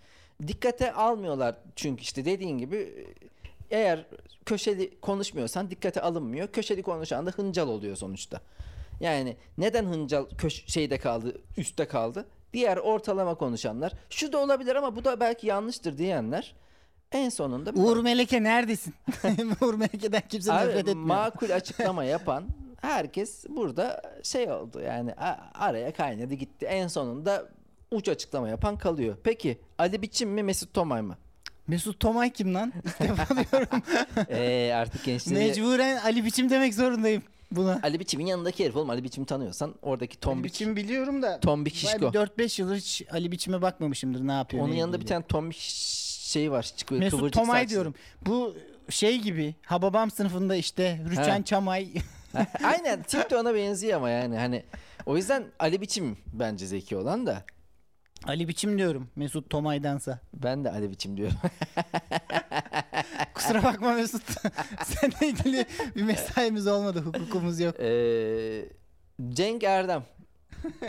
Dikkate 0.48 0.94
almıyorlar 0.94 1.56
çünkü 1.76 2.02
işte 2.02 2.26
dediğin 2.26 2.58
gibi 2.58 3.08
eğer 3.72 4.06
köşeli 4.46 5.00
konuşmuyorsan 5.02 5.72
dikkate 5.72 6.02
alınmıyor. 6.02 6.48
Köşeli 6.48 6.84
konuşan 6.84 7.26
da 7.26 7.32
hıncal 7.32 7.68
oluyor 7.68 7.96
sonuçta. 7.96 8.42
Yani 9.00 9.38
neden 9.58 9.86
hıncal 9.86 10.26
köş- 10.38 10.68
şeyde 10.72 10.98
kaldı, 10.98 11.42
üstte 11.58 11.86
kaldı? 11.88 12.26
Diğer 12.54 12.78
ortalama 12.78 13.36
konuşanlar 13.36 13.94
şu 14.10 14.34
da 14.34 14.38
olabilir 14.38 14.76
ama 14.76 14.96
bu 14.96 15.06
da 15.06 15.20
belki 15.20 15.48
yanlıştır 15.48 15.98
diyenler 15.98 16.56
en 17.12 17.30
sonunda 17.30 17.72
Uğur 17.76 17.98
Meleke 18.04 18.44
neredesin? 18.44 18.94
Uğur 19.62 19.74
Meleke'den 19.74 20.24
kimse 20.30 20.54
Abi, 20.54 20.68
nefret 20.68 20.80
etmiyor. 20.88 21.08
makul 21.08 21.50
açıklama 21.56 22.04
yapan 22.04 22.44
herkes 22.82 23.46
burada 23.50 24.02
şey 24.24 24.52
oldu 24.52 24.82
yani 24.82 25.14
araya 25.54 25.94
kaynadı 25.94 26.34
gitti. 26.34 26.66
En 26.66 26.88
sonunda 26.88 27.50
uç 27.92 28.10
açıklama 28.10 28.50
yapan 28.50 28.78
kalıyor. 28.78 29.18
Peki 29.24 29.58
Ali 29.78 30.02
Biçim 30.02 30.30
mi 30.30 30.44
Mesut 30.44 30.74
Tomay 30.74 31.02
mı? 31.02 31.18
Mesut 31.68 32.00
Tomay 32.00 32.34
kim 32.34 32.54
lan? 32.54 32.74
Diyorum. 33.00 33.82
Eee 34.30 34.74
artık 34.74 35.04
gençleri... 35.04 35.40
Mecburen 35.40 35.98
Ali 35.98 36.26
Biçim 36.26 36.50
demek 36.50 36.74
zorundayım 36.74 37.24
buna. 37.52 37.80
Ali 37.84 38.00
Biçim'in 38.00 38.26
yanındaki 38.26 38.64
herif 38.66 38.76
oğlum 38.76 38.90
Ali 38.90 39.04
Biçim'i 39.04 39.26
tanıyorsan 39.26 39.76
oradaki 39.82 40.14
Ali 40.14 40.20
tombik, 40.20 40.46
Biçim 40.46 40.76
biliyorum 40.76 41.22
da. 41.22 41.40
tombik 41.40 41.76
şişko. 41.76 42.14
bir 42.14 42.18
4-5 42.20 42.62
yıldır 42.62 42.76
hiç 42.76 43.04
Ali 43.12 43.32
Biçim'e 43.32 43.62
bakmamışımdır 43.62 44.28
ne 44.28 44.32
yapıyor. 44.32 44.64
Onun 44.64 44.74
yanında 44.74 45.02
bir 45.02 45.06
tane 45.06 45.26
tombik 45.26 45.58
şey 46.20 46.52
var. 46.52 46.64
Çıkıyor, 46.78 47.02
Mesut 47.02 47.34
Tomay 47.34 47.62
saçlı. 47.62 47.70
diyorum. 47.70 47.96
Bu 48.26 48.56
şey 48.90 49.20
gibi 49.20 49.56
Hababam 49.66 50.12
sınıfında 50.12 50.56
işte 50.56 51.02
Rüçhan 51.10 51.40
He. 51.40 51.44
Çamay. 51.44 51.90
Aynen 52.64 53.04
tip 53.04 53.30
de 53.30 53.38
ona 53.38 53.56
benziyor 53.56 53.98
ama 53.98 54.10
yani 54.10 54.38
hani 54.38 54.64
o 55.06 55.18
yüzden 55.18 55.46
Ali 55.60 55.82
Biçim 55.82 56.18
bence 56.34 56.68
zeki 56.68 56.98
olan 56.98 57.26
da 57.26 57.44
Ali 58.28 58.48
Biçim 58.48 58.78
diyorum 58.78 59.10
Mesut 59.16 59.50
Tomay'dansa. 59.50 60.20
ben 60.34 60.64
de 60.66 60.72
Ali 60.72 60.92
Biçim 60.92 61.18
diyorum. 61.18 61.36
Kusura 63.34 63.64
bakma 63.64 63.94
Mesut. 63.94 64.24
Seninle 64.86 65.28
ilgili 65.28 65.66
bir 65.96 66.04
mesaimiz 66.04 66.68
olmadı. 66.68 67.00
Hukukumuz 67.00 67.60
yok. 67.60 67.76
Ee, 67.80 68.66
Cenk 69.30 69.64
Erdem. 69.64 70.04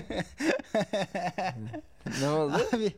ne 2.21 2.29
oldu? 2.29 2.57
Abi 2.73 2.93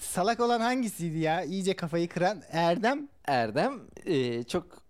salak 0.00 0.40
olan 0.40 0.60
hangisiydi 0.60 1.18
ya? 1.18 1.42
İyice 1.42 1.76
kafayı 1.76 2.08
kıran 2.08 2.42
Erdem. 2.52 3.08
Erdem 3.24 3.80
e, 4.06 4.42
çok 4.42 4.82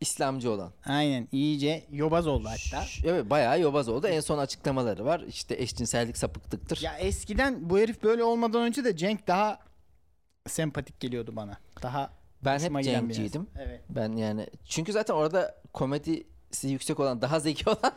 İslamcı 0.00 0.50
olan. 0.50 0.72
Aynen 0.86 1.28
iyice 1.32 1.86
yobaz 1.90 2.26
oldu 2.26 2.48
hatta. 2.48 2.84
Ş- 2.86 3.08
Evet 3.08 3.30
bayağı 3.30 3.60
yobaz 3.60 3.88
oldu. 3.88 4.06
En 4.06 4.20
son 4.20 4.38
açıklamaları 4.38 5.04
var. 5.04 5.20
İşte 5.20 5.54
eşcinsellik 5.54 6.16
sapıklıktır. 6.18 6.80
Ya 6.82 6.98
eskiden 6.98 7.70
bu 7.70 7.78
herif 7.78 8.02
böyle 8.02 8.24
olmadan 8.24 8.62
önce 8.62 8.84
de 8.84 8.96
Cenk 8.96 9.26
daha 9.26 9.58
sempatik 10.48 11.00
geliyordu 11.00 11.36
bana. 11.36 11.58
Daha 11.82 12.10
ben 12.44 12.58
hep 12.58 12.82
Cenk'ciydim. 12.84 13.46
Evet. 13.58 13.80
Ben 13.88 14.12
yani 14.12 14.46
çünkü 14.68 14.92
zaten 14.92 15.14
orada 15.14 15.54
komedisi 15.72 16.68
yüksek 16.68 17.00
olan, 17.00 17.22
daha 17.22 17.40
zeki 17.40 17.70
olan 17.70 17.92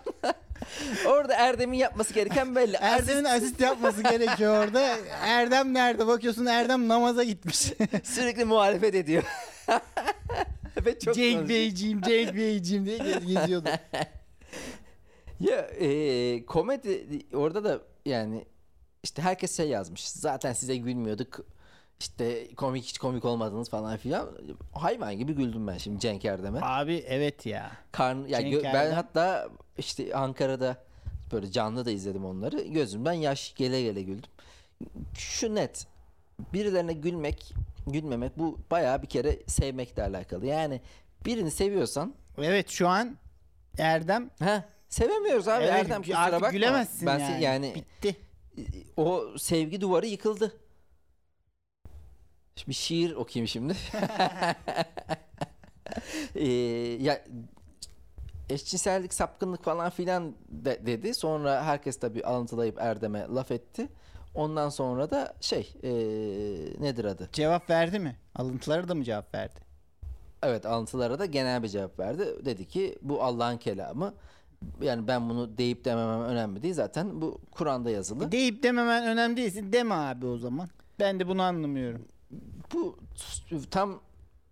orada 1.07 1.33
Erdem'in 1.35 1.77
yapması 1.77 2.13
gereken 2.13 2.55
belli. 2.55 2.75
Erdem'in 2.81 3.23
asist 3.23 3.59
yapması 3.61 4.03
gerekiyor 4.03 4.65
orada. 4.67 4.97
Erdem 5.21 5.73
nerede? 5.73 6.07
Bakıyorsun 6.07 6.45
Erdem 6.45 6.87
namaza 6.87 7.23
gitmiş. 7.23 7.57
sürekli 8.03 8.45
muhalefet 8.45 8.95
ediyor. 8.95 9.23
Ve 10.85 10.99
çok 10.99 11.15
Cenk. 11.15 11.49
Beyciğim, 11.49 12.01
Cenk 12.01 12.35
Beyciğim 12.35 12.85
diye 12.85 12.97
gez- 12.97 13.25
geziyordu. 13.25 13.69
Ya 15.39 15.57
e, 15.61 16.45
komedi 16.45 17.05
orada 17.33 17.63
da 17.63 17.81
yani 18.05 18.45
işte 19.03 19.21
herkes 19.21 19.57
şey 19.57 19.69
yazmış. 19.69 20.07
Zaten 20.09 20.53
size 20.53 20.75
gülmüyorduk. 20.77 21.39
İşte 21.99 22.55
komik 22.55 22.83
hiç 22.83 22.97
komik 22.97 23.25
olmadınız 23.25 23.69
falan 23.69 23.97
filan. 23.97 24.29
Hayvan 24.73 25.17
gibi 25.17 25.33
güldüm 25.33 25.67
ben 25.67 25.77
şimdi 25.77 25.99
Cenk 25.99 26.25
Erdem'e. 26.25 26.59
Abi 26.61 27.03
evet 27.07 27.45
ya. 27.45 27.71
Karn 27.91 28.27
ya 28.27 28.41
Cenk 28.41 28.63
ben 28.63 28.91
hatta 28.91 29.49
işte 29.77 30.15
Ankara'da 30.15 30.77
böyle 31.31 31.51
canlı 31.51 31.85
da 31.85 31.91
izledim 31.91 32.25
onları. 32.25 32.61
Gözümden 32.61 33.13
yaş 33.13 33.55
gele 33.55 33.81
gele 33.81 34.01
güldüm. 34.01 34.29
Şu 35.17 35.55
net. 35.55 35.87
Birilerine 36.53 36.93
gülmek, 36.93 37.53
gülmemek 37.87 38.37
bu 38.37 38.59
bayağı 38.71 39.01
bir 39.01 39.07
kere 39.07 39.39
sevmekle 39.47 40.03
alakalı. 40.03 40.45
Yani 40.45 40.81
birini 41.25 41.51
seviyorsan 41.51 42.13
Evet 42.37 42.69
şu 42.69 42.87
an 42.87 43.17
Erdem 43.77 44.29
ha 44.39 44.65
sevemiyoruz 44.89 45.47
abi 45.47 45.63
evet, 45.63 45.73
Erdem 45.73 46.01
kusura 46.01 46.17
artık 46.19 46.33
bakma. 46.33 46.49
gülemezsin 46.51 47.07
ben 47.07 47.19
yani. 47.19 47.35
se- 47.35 47.41
yani 47.41 47.75
Bitti. 47.75 48.15
o 48.97 49.25
sevgi 49.37 49.81
duvarı 49.81 50.05
yıkıldı. 50.07 50.57
Bir 52.67 52.73
şiir 52.73 53.11
okuyayım 53.15 53.47
şimdi. 53.47 53.75
Ee, 56.35 56.47
ya 57.01 57.21
eşcinsellik, 58.49 59.13
sapkınlık 59.13 59.63
falan 59.63 59.89
filan 59.89 60.35
de- 60.49 60.85
dedi. 60.85 61.13
Sonra 61.13 61.63
herkes 61.65 61.99
tabii 61.99 62.23
alıntılayıp 62.23 62.77
Erdem'e 62.81 63.19
laf 63.19 63.51
etti. 63.51 63.87
Ondan 64.35 64.69
sonra 64.69 65.11
da 65.11 65.33
şey 65.41 65.73
ee, 65.83 65.89
nedir 66.79 67.05
adı? 67.05 67.29
Cevap 67.33 67.69
verdi 67.69 67.99
mi? 67.99 68.15
Alıntılara 68.35 68.87
da 68.87 68.95
mı 68.95 69.03
cevap 69.03 69.35
verdi? 69.35 69.59
Evet 70.43 70.65
alıntılara 70.65 71.19
da 71.19 71.25
genel 71.25 71.63
bir 71.63 71.67
cevap 71.67 71.99
verdi. 71.99 72.45
Dedi 72.45 72.67
ki 72.67 72.97
bu 73.01 73.23
Allah'ın 73.23 73.57
kelamı. 73.57 74.13
Yani 74.81 75.07
ben 75.07 75.29
bunu 75.29 75.57
deyip 75.57 75.85
dememem 75.85 76.21
önemli 76.21 76.63
değil. 76.63 76.73
Zaten 76.73 77.21
bu 77.21 77.39
Kur'an'da 77.51 77.89
yazılı. 77.89 78.31
Deyip 78.31 78.63
dememen 78.63 79.07
önemli 79.07 79.37
değilsin. 79.37 79.73
Deme 79.73 79.95
abi 79.95 80.25
o 80.25 80.37
zaman. 80.37 80.69
Ben 80.99 81.19
de 81.19 81.27
bunu 81.27 81.41
anlamıyorum. 81.41 82.05
Bu 82.73 82.97
tam 83.71 83.99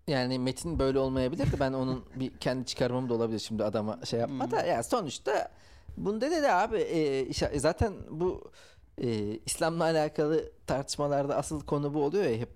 yani 0.08 0.40
metin 0.40 0.80
böyle 0.80 1.00
olmayabilir 1.00 1.52
de 1.52 1.60
ben 1.60 1.74
onun 1.74 2.06
bir 2.16 2.38
kendi 2.38 2.66
çıkarımım 2.66 3.10
da 3.10 3.14
olabilir 3.14 3.40
şimdi 3.40 3.64
adama 3.64 4.00
şey 4.06 4.20
yapma 4.20 4.52
da 4.52 4.62
ya 4.62 4.84
sonuçta 4.84 5.50
bunda 5.98 6.32
dedi 6.32 6.48
abi 6.48 6.78
e, 6.78 7.60
zaten 7.60 7.94
bu 8.10 8.52
e, 8.98 9.40
İslam'la 9.46 9.84
alakalı 9.84 10.52
tartışmalarda 10.68 11.36
asıl 11.38 11.62
konu 11.62 11.94
bu 11.94 12.04
oluyor 12.04 12.24
ya 12.24 12.38
hep. 12.38 12.50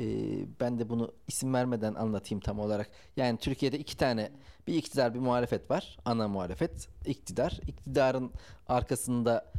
E, 0.00 0.04
ben 0.60 0.78
de 0.78 0.88
bunu 0.88 1.12
isim 1.28 1.54
vermeden 1.54 1.94
anlatayım 1.94 2.40
tam 2.40 2.60
olarak. 2.60 2.90
Yani 3.16 3.38
Türkiye'de 3.38 3.78
iki 3.78 3.96
tane 3.96 4.32
bir 4.66 4.74
iktidar 4.74 5.14
bir 5.14 5.18
muhalefet 5.18 5.70
var. 5.70 5.98
Ana 6.04 6.28
muhalefet 6.28 6.88
iktidar. 7.06 7.60
İktidarın 7.66 8.30
arkasında 8.68 9.52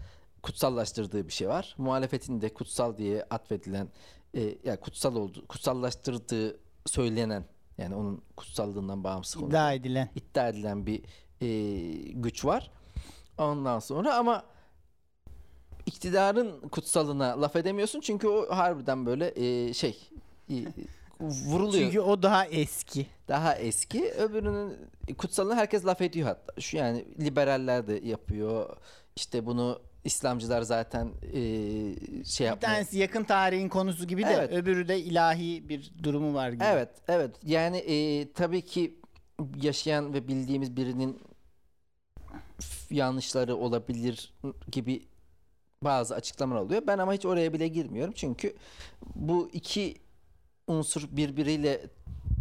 kutsallaştırdığı 0.43 1.27
bir 1.27 1.33
şey 1.33 1.49
var. 1.49 1.75
Muhalefetin 1.77 2.41
de 2.41 2.53
kutsal 2.53 2.97
diye 2.97 3.23
atfedilen 3.29 3.87
e, 4.35 4.55
ya 4.63 4.79
kutsal 4.79 5.15
oldu 5.15 5.47
kutsallaştırdığı 5.47 6.57
söylenen 6.85 7.45
yani 7.77 7.95
onun 7.95 8.21
kutsallığından 8.37 9.03
bağımsız 9.03 9.41
İddia 9.41 9.73
edilen. 9.73 10.09
iddia 10.15 10.47
edilen 10.49 10.85
bir 10.85 11.03
e, 11.41 11.47
güç 12.11 12.45
var. 12.45 12.71
Ondan 13.37 13.79
sonra 13.79 14.15
ama 14.15 14.43
iktidarın 16.03 16.59
kutsalına 16.69 17.41
laf 17.41 17.55
edemiyorsun 17.55 17.99
çünkü 17.99 18.27
o 18.27 18.55
harbiden 18.55 19.05
böyle 19.05 19.33
e, 19.35 19.73
şey 19.73 20.09
e, 20.49 20.55
vuruluyor. 21.19 21.83
Çünkü 21.83 21.99
o 21.99 22.23
daha 22.23 22.45
eski. 22.45 23.07
Daha 23.27 23.55
eski. 23.55 24.11
Öbürünün 24.11 24.77
kutsalına 25.17 25.55
herkes 25.55 25.85
laf 25.85 26.01
ediyor 26.01 26.27
hatta. 26.27 26.61
Şu 26.61 26.77
yani 26.77 27.05
liberaller 27.19 27.87
de 27.87 27.93
yapıyor. 28.07 28.77
İşte 29.15 29.45
bunu 29.45 29.81
İslamcılar 30.03 30.61
zaten 30.61 31.07
e, 31.23 31.31
şey 32.25 32.45
Bir 32.45 32.49
yapmıyor. 32.49 32.59
tanesi 32.59 32.97
yakın 32.97 33.23
tarihin 33.23 33.69
konusu 33.69 34.07
gibi 34.07 34.23
de 34.23 34.33
Evet. 34.33 34.51
öbürü 34.53 34.87
de 34.87 34.99
ilahi 34.99 35.69
bir 35.69 35.91
durumu 36.03 36.33
var 36.33 36.49
gibi. 36.49 36.63
Evet, 36.63 36.89
evet. 37.07 37.35
Yani 37.43 37.77
e, 37.77 38.31
tabii 38.33 38.61
ki 38.61 38.99
yaşayan 39.61 40.13
ve 40.13 40.27
bildiğimiz 40.27 40.75
birinin 40.77 41.19
yanlışları 42.89 43.55
olabilir 43.55 44.33
gibi 44.71 45.01
bazı 45.83 46.15
açıklamalar 46.15 46.61
oluyor. 46.61 46.81
Ben 46.87 46.97
ama 46.97 47.13
hiç 47.13 47.25
oraya 47.25 47.53
bile 47.53 47.67
girmiyorum. 47.67 48.13
Çünkü 48.17 48.55
bu 49.15 49.49
iki 49.53 49.95
unsur 50.67 51.07
birbiriyle 51.11 51.81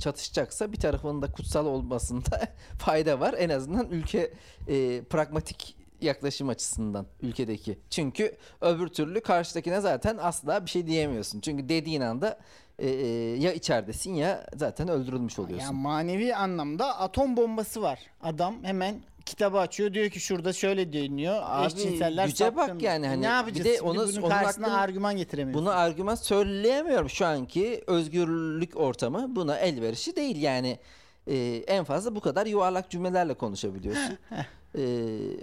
çatışacaksa 0.00 0.72
bir 0.72 0.76
tarafının 0.76 1.22
da 1.22 1.32
kutsal 1.32 1.66
olmasında 1.66 2.40
fayda 2.78 3.20
var. 3.20 3.34
En 3.38 3.48
azından 3.48 3.90
ülke 3.90 4.32
e, 4.68 5.02
pragmatik 5.02 5.76
yaklaşım 6.00 6.48
açısından 6.48 7.06
ülkedeki. 7.22 7.78
Çünkü 7.90 8.36
öbür 8.60 8.88
türlü 8.88 9.20
karşıdakine 9.20 9.80
zaten 9.80 10.16
asla 10.16 10.64
bir 10.64 10.70
şey 10.70 10.86
diyemiyorsun. 10.86 11.40
Çünkü 11.40 11.68
dediğin 11.68 12.00
anda 12.00 12.38
e, 12.78 12.88
e, 12.88 13.06
ya 13.36 13.52
içeridesin 13.52 14.14
ya 14.14 14.46
zaten 14.56 14.88
öldürülmüş 14.88 15.38
oluyorsun. 15.38 15.66
Yani 15.66 15.80
manevi 15.80 16.36
anlamda 16.36 16.98
atom 16.98 17.36
bombası 17.36 17.82
var. 17.82 18.00
Adam 18.22 18.64
hemen 18.64 19.00
kitabı 19.26 19.58
açıyor 19.58 19.94
diyor 19.94 20.10
ki 20.10 20.20
şurada 20.20 20.52
şöyle 20.52 20.92
deniyor. 20.92 21.66
Eşcinseller 21.66 22.26
güce 22.26 22.56
bak 22.56 22.82
yani 22.82 23.06
hani 23.06 23.22
ne 23.22 23.26
yapacağız? 23.26 23.60
bir 23.60 23.64
de 23.70 23.76
Şimdi 23.76 23.88
onu- 23.88 24.08
bunun 24.08 24.16
onun 24.22 24.28
karşısına 24.28 24.66
hakkını- 24.66 24.76
argüman 24.80 25.16
getiremiyorsun. 25.16 25.66
Buna 25.66 25.74
argüman 25.74 26.14
söyleyemiyorum 26.14 27.10
şu 27.10 27.26
anki 27.26 27.84
özgürlük 27.86 28.76
ortamı 28.76 29.36
buna 29.36 29.56
elverişi 29.58 30.16
değil 30.16 30.42
yani 30.42 30.78
e, 31.26 31.64
en 31.66 31.84
fazla 31.84 32.14
bu 32.14 32.20
kadar 32.20 32.46
yuvarlak 32.46 32.90
cümlelerle 32.90 33.34
konuşabiliyorsun. 33.34 34.18
E, 34.78 34.84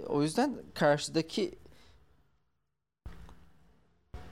o 0.08 0.22
yüzden 0.22 0.54
karşıdaki 0.74 1.54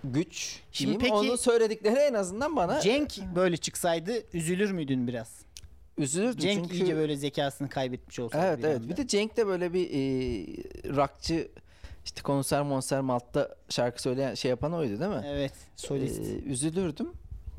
güç 0.04 0.60
Şimdi 0.72 0.88
diyeyim, 0.90 1.00
peki- 1.00 1.12
onun 1.30 1.36
söyledikleri 1.36 1.98
en 1.98 2.14
azından 2.14 2.56
bana 2.56 2.80
Cenk 2.80 3.18
böyle 3.34 3.56
çıksaydı 3.56 4.12
üzülür 4.32 4.70
müydün 4.70 5.06
biraz? 5.08 5.38
Üzülürdüm 5.98 6.38
Cenk 6.38 6.62
çünkü 6.64 6.76
iyice 6.76 6.96
böyle 6.96 7.16
zekasını 7.16 7.68
kaybetmiş 7.68 8.18
olsaydı. 8.18 8.46
evet 8.46 8.58
bir 8.58 8.64
evet 8.64 8.76
anda. 8.80 8.88
bir 8.88 8.96
de 8.96 9.06
Cenk 9.06 9.36
de 9.36 9.46
böyle 9.46 9.72
bir 9.72 9.90
e, 9.90 9.96
rockçı 10.96 11.48
işte 12.04 12.22
konser 12.22 12.62
monser 12.62 13.00
maltta 13.00 13.56
şarkı 13.68 14.02
söyleyen 14.02 14.34
şey 14.34 14.48
yapan 14.48 14.72
oydu 14.72 15.00
değil 15.00 15.10
mi? 15.10 15.22
Evet 15.26 15.52
solist. 15.76 16.20
Ee, 16.20 16.50
üzülürdüm. 16.50 17.12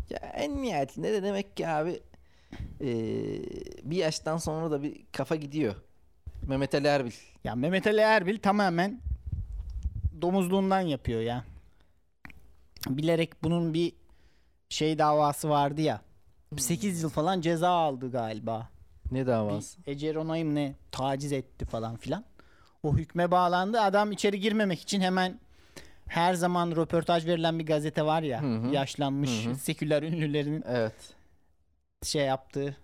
Ya 0.09 0.17
en 0.17 0.61
nihayetinde 0.61 1.13
de 1.13 1.23
demek 1.23 1.57
ki 1.57 1.67
abi 1.67 1.99
ee, 2.81 2.87
bir 3.83 3.97
yaştan 3.97 4.37
sonra 4.37 4.71
da 4.71 4.83
bir 4.83 5.01
kafa 5.11 5.35
gidiyor. 5.35 5.75
Mehmet 6.47 6.75
Ali 6.75 6.87
Erbil. 6.87 7.11
Ya 7.43 7.55
Mehmet 7.55 7.87
Ali 7.87 7.99
Erbil 8.01 8.37
tamamen 8.37 9.01
domuzluğundan 10.21 10.81
yapıyor 10.81 11.21
ya. 11.21 11.45
Bilerek 12.89 13.43
bunun 13.43 13.73
bir 13.73 13.93
şey 14.69 14.99
davası 14.99 15.49
vardı 15.49 15.81
ya. 15.81 16.01
8 16.57 17.01
yıl 17.03 17.09
falan 17.09 17.41
ceza 17.41 17.69
aldı 17.69 18.11
galiba. 18.11 18.69
Ne 19.11 19.27
davası? 19.27 19.85
Bir 19.87 19.91
Ece 19.91 20.19
Onay'ım 20.19 20.55
ne 20.55 20.75
taciz 20.91 21.31
etti 21.33 21.65
falan 21.65 21.95
filan. 21.97 22.25
O 22.83 22.97
hükme 22.97 23.31
bağlandı. 23.31 23.81
Adam 23.81 24.11
içeri 24.11 24.39
girmemek 24.39 24.81
için 24.81 25.01
hemen 25.01 25.39
her 26.07 26.33
zaman 26.33 26.71
röportaj 26.71 27.25
verilen 27.25 27.59
bir 27.59 27.65
gazete 27.65 28.05
var 28.05 28.21
ya. 28.21 28.41
Hı 28.41 28.55
hı. 28.55 28.67
Yaşlanmış 28.73 29.45
Hı 29.45 29.49
hı. 29.49 29.55
seküler 29.55 30.03
ünlülerin 30.03 30.63
Evet. 30.67 31.13
şey 32.03 32.25
yaptığı 32.25 32.75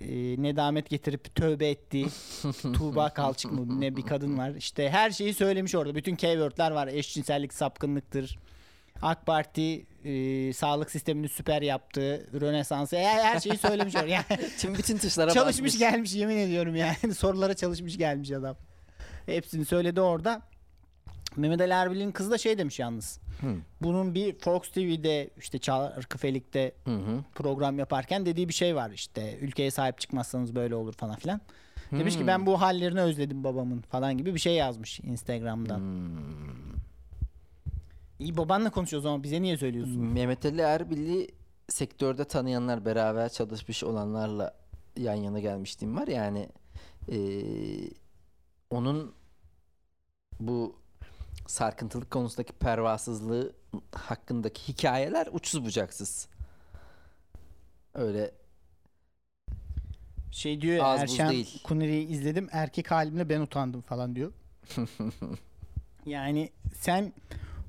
e, 0.00 0.08
nedamet 0.42 0.90
getirip 0.90 1.34
tövbe 1.34 1.68
ettiği 1.70 2.06
Tuğba 2.62 3.08
Kalçık 3.08 3.52
mı 3.52 3.80
ne 3.80 3.96
bir 3.96 4.02
kadın 4.02 4.38
var. 4.38 4.50
İşte 4.50 4.90
her 4.90 5.10
şeyi 5.10 5.34
söylemiş 5.34 5.74
orada. 5.74 5.94
Bütün 5.94 6.16
keywordler 6.16 6.70
var. 6.70 6.88
Eşcinsellik 6.88 7.54
sapkınlıktır. 7.54 8.38
AK 9.02 9.26
Parti 9.26 9.86
e, 10.04 10.52
sağlık 10.52 10.90
sistemini 10.90 11.28
süper 11.28 11.62
yaptı. 11.62 12.26
Rönesansı 12.40 12.96
her, 12.96 13.24
her 13.24 13.40
şeyi 13.40 13.58
söylemiş 13.58 13.96
orada. 13.96 14.06
Yani 14.06 14.24
Şimdi 14.58 14.78
bütün 14.78 14.98
tuşlara 14.98 15.30
çalışmış 15.30 15.58
basmış. 15.74 15.78
gelmiş 15.78 16.14
yemin 16.14 16.36
ediyorum 16.36 16.76
yani. 16.76 17.14
Sorulara 17.18 17.54
çalışmış 17.54 17.98
gelmiş 17.98 18.30
adam. 18.30 18.56
Hepsini 19.26 19.64
söyledi 19.64 20.00
orada. 20.00 20.42
Mehmet 21.36 21.60
Ali 21.60 21.72
Erbil'in 21.72 22.12
kızı 22.12 22.30
da 22.30 22.38
şey 22.38 22.58
demiş 22.58 22.78
yalnız. 22.78 23.20
Hı. 23.40 23.54
Bunun 23.80 24.14
bir 24.14 24.38
Fox 24.38 24.60
TV'de 24.70 25.30
işte 25.40 25.58
Çarkı 25.58 26.18
Felik'te 26.18 26.72
Hı 26.84 26.94
hı. 26.96 27.24
program 27.34 27.78
yaparken 27.78 28.26
dediği 28.26 28.48
bir 28.48 28.54
şey 28.54 28.76
var 28.76 28.90
işte 28.90 29.38
ülkeye 29.40 29.70
sahip 29.70 30.00
çıkmazsanız 30.00 30.54
böyle 30.54 30.74
olur 30.74 30.92
falan 30.92 31.16
filan. 31.16 31.40
Demiş 31.92 32.14
ki 32.14 32.20
Hmm. 32.20 32.26
ben 32.26 32.46
bu 32.46 32.60
hallerini 32.60 33.00
özledim 33.00 33.44
babamın 33.44 33.80
falan 33.80 34.18
gibi 34.18 34.34
bir 34.34 34.38
şey 34.40 34.54
yazmış 34.54 35.00
Instagram'dan. 35.00 35.78
Hmm. 35.78 36.72
İyi 38.22 38.36
babanla 38.36 38.70
konuşuyor 38.70 39.00
o 39.00 39.02
zaman 39.02 39.22
bize 39.22 39.42
niye 39.42 39.56
söylüyorsun? 39.56 40.02
Mehmet 40.02 40.46
Ali 40.46 40.60
Erbil'i 40.60 41.28
sektörde 41.68 42.24
tanıyanlar 42.24 42.84
beraber 42.84 43.28
çalışmış 43.28 43.84
olanlarla 43.84 44.54
yan 44.96 45.14
yana 45.14 45.40
gelmişliğim 45.40 45.96
var. 45.96 46.08
Yani 46.08 46.48
ee, 47.12 47.16
onun 48.70 49.14
bu 50.40 50.76
sarkıntılık 51.46 52.10
konusundaki 52.10 52.52
pervasızlığı 52.52 53.52
hakkındaki 53.92 54.68
hikayeler 54.68 55.28
uçsuz 55.32 55.64
bucaksız. 55.64 56.28
Öyle 57.94 58.30
Şey 60.32 60.60
diyor 60.60 60.76
ya, 60.76 60.84
Az 60.84 61.00
Erşen 61.00 61.30
değil. 61.30 61.62
Kuneri'yi 61.62 62.06
izledim 62.08 62.48
erkek 62.52 62.90
halimle 62.90 63.28
ben 63.28 63.40
utandım 63.40 63.80
falan 63.80 64.16
diyor. 64.16 64.32
yani 66.06 66.50
sen 66.74 67.12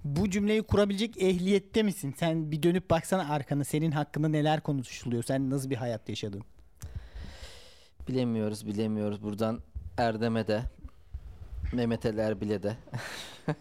bu 0.03 0.29
cümleyi 0.29 0.63
kurabilecek 0.63 1.21
ehliyette 1.21 1.83
misin? 1.83 2.15
Sen 2.19 2.51
bir 2.51 2.63
dönüp 2.63 2.89
baksana 2.89 3.29
arkana 3.33 3.63
senin 3.63 3.91
hakkında 3.91 4.27
neler 4.27 4.61
konuşuluyor? 4.61 5.23
Sen 5.23 5.49
nasıl 5.49 5.69
bir 5.69 5.75
hayat 5.75 6.09
yaşadın? 6.09 6.43
bilemiyoruz 8.07 8.67
bilemiyoruz. 8.67 9.23
Buradan 9.23 9.59
Erdem'e 9.97 10.47
de 10.47 10.61
Mehmet 11.73 12.05
Ali 12.05 12.19
Erbil'e 12.21 12.63
de 12.63 12.77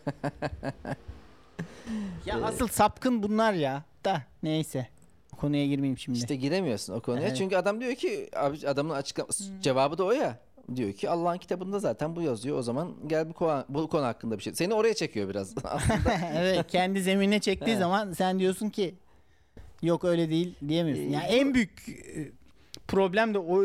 Ya 2.26 2.42
asıl 2.42 2.68
sapkın 2.68 3.22
bunlar 3.22 3.52
ya. 3.52 3.84
Da 4.04 4.22
neyse. 4.42 4.88
O 5.32 5.36
konuya 5.36 5.66
girmeyeyim 5.66 5.98
şimdi. 5.98 6.18
işte 6.18 6.36
giremiyorsun 6.36 6.94
o 6.94 7.00
konuya. 7.00 7.26
Evet. 7.26 7.36
Çünkü 7.36 7.56
adam 7.56 7.80
diyor 7.80 7.94
ki 7.94 8.30
abi 8.36 8.68
adamın 8.68 8.94
açıklaması 8.94 9.44
cevabı 9.60 9.98
da 9.98 10.04
o 10.04 10.12
ya. 10.12 10.38
Diyor 10.76 10.92
ki 10.92 11.10
Allah'ın 11.10 11.38
kitabında 11.38 11.78
zaten 11.78 12.16
bu 12.16 12.22
yazıyor. 12.22 12.58
O 12.58 12.62
zaman 12.62 12.94
gel 13.06 13.28
bu 13.28 13.32
konu, 13.32 13.64
bu 13.68 13.88
konu 13.88 14.04
hakkında 14.04 14.38
bir 14.38 14.42
şey. 14.42 14.54
Seni 14.54 14.74
oraya 14.74 14.94
çekiyor 14.94 15.28
biraz. 15.28 15.54
Aslında 15.64 16.14
evet 16.34 16.66
kendi 16.68 17.02
zeminine 17.02 17.40
çektiği 17.40 17.76
zaman 17.76 18.12
sen 18.12 18.38
diyorsun 18.38 18.70
ki 18.70 18.94
yok 19.82 20.04
öyle 20.04 20.30
değil 20.30 20.54
diyemiyorsun. 20.68 21.10
Yani 21.10 21.24
en 21.24 21.54
büyük 21.54 21.88
e, 21.88 22.30
problem 22.88 23.34
de 23.34 23.38
o 23.38 23.64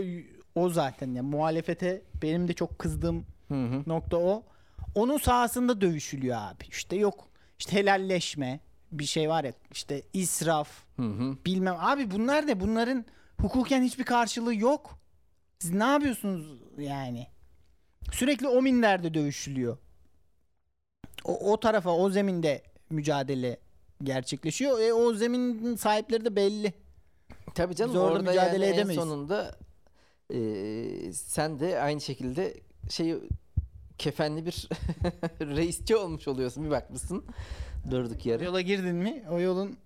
o 0.55 0.69
zaten. 0.69 1.07
Yani 1.07 1.27
muhalefete 1.29 2.01
benim 2.21 2.47
de 2.47 2.53
çok 2.53 2.79
kızdığım 2.79 3.25
Hı 3.47 3.53
hı. 3.53 3.83
nokta 3.87 4.17
o. 4.17 4.43
Onun 4.95 5.17
sahasında 5.17 5.81
dövüşülüyor 5.81 6.37
abi. 6.37 6.63
İşte 6.69 6.95
yok 6.95 7.27
işte 7.59 7.71
helalleşme 7.77 8.59
bir 8.91 9.05
şey 9.05 9.29
var 9.29 9.43
ya 9.43 9.53
işte 9.71 10.01
israf 10.13 10.69
Hı 10.95 11.01
hı. 11.03 11.37
bilmem 11.45 11.75
abi 11.79 12.11
bunlar 12.11 12.47
ne 12.47 12.59
bunların 12.59 13.05
hukuken 13.41 13.83
hiçbir 13.83 14.03
karşılığı 14.03 14.55
yok. 14.55 14.99
Siz 15.59 15.71
ne 15.73 15.83
yapıyorsunuz 15.83 16.59
yani? 16.77 17.27
Sürekli 18.11 18.47
o 18.47 18.61
minlerde 18.61 19.13
dövüşülüyor. 19.13 19.77
O, 21.23 21.51
o 21.51 21.59
tarafa 21.59 21.89
o 21.89 22.09
zeminde 22.09 22.63
mücadele 22.89 23.57
gerçekleşiyor. 24.03 24.79
E, 24.79 24.93
o 24.93 25.13
zeminin 25.13 25.75
sahipleri 25.75 26.25
de 26.25 26.35
belli. 26.35 26.73
Tabii 27.55 27.75
canım 27.75 27.93
Biz 27.93 28.01
orada 28.01 28.13
orada 28.13 28.29
mücadele 28.29 28.65
yani 28.65 28.75
edemeyiz. 28.75 28.99
en 28.99 29.03
sonunda 29.03 29.55
e, 30.33 31.13
sen 31.13 31.59
de 31.59 31.79
aynı 31.81 32.01
şekilde 32.01 32.53
şeyi 32.89 33.17
kefenli 33.97 34.45
bir 34.45 34.69
reisçi 35.41 35.95
olmuş 35.95 36.27
oluyorsun. 36.27 36.65
Bir 36.65 36.69
bakmışsın 36.69 37.25
durduk 37.91 38.25
yere. 38.25 38.45
Yola 38.45 38.61
girdin 38.61 38.95
mi 38.95 39.23
o 39.31 39.39
yolun 39.39 39.77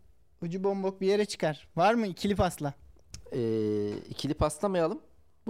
ucu 0.41 0.63
bombok 0.63 1.01
bir 1.01 1.07
yere 1.07 1.25
çıkar. 1.25 1.67
Var 1.75 1.93
mı 1.93 2.07
ikili 2.07 2.35
pasla? 2.35 2.73
Ee, 3.33 3.91
ikili 4.09 4.33
paslamayalım. 4.33 5.01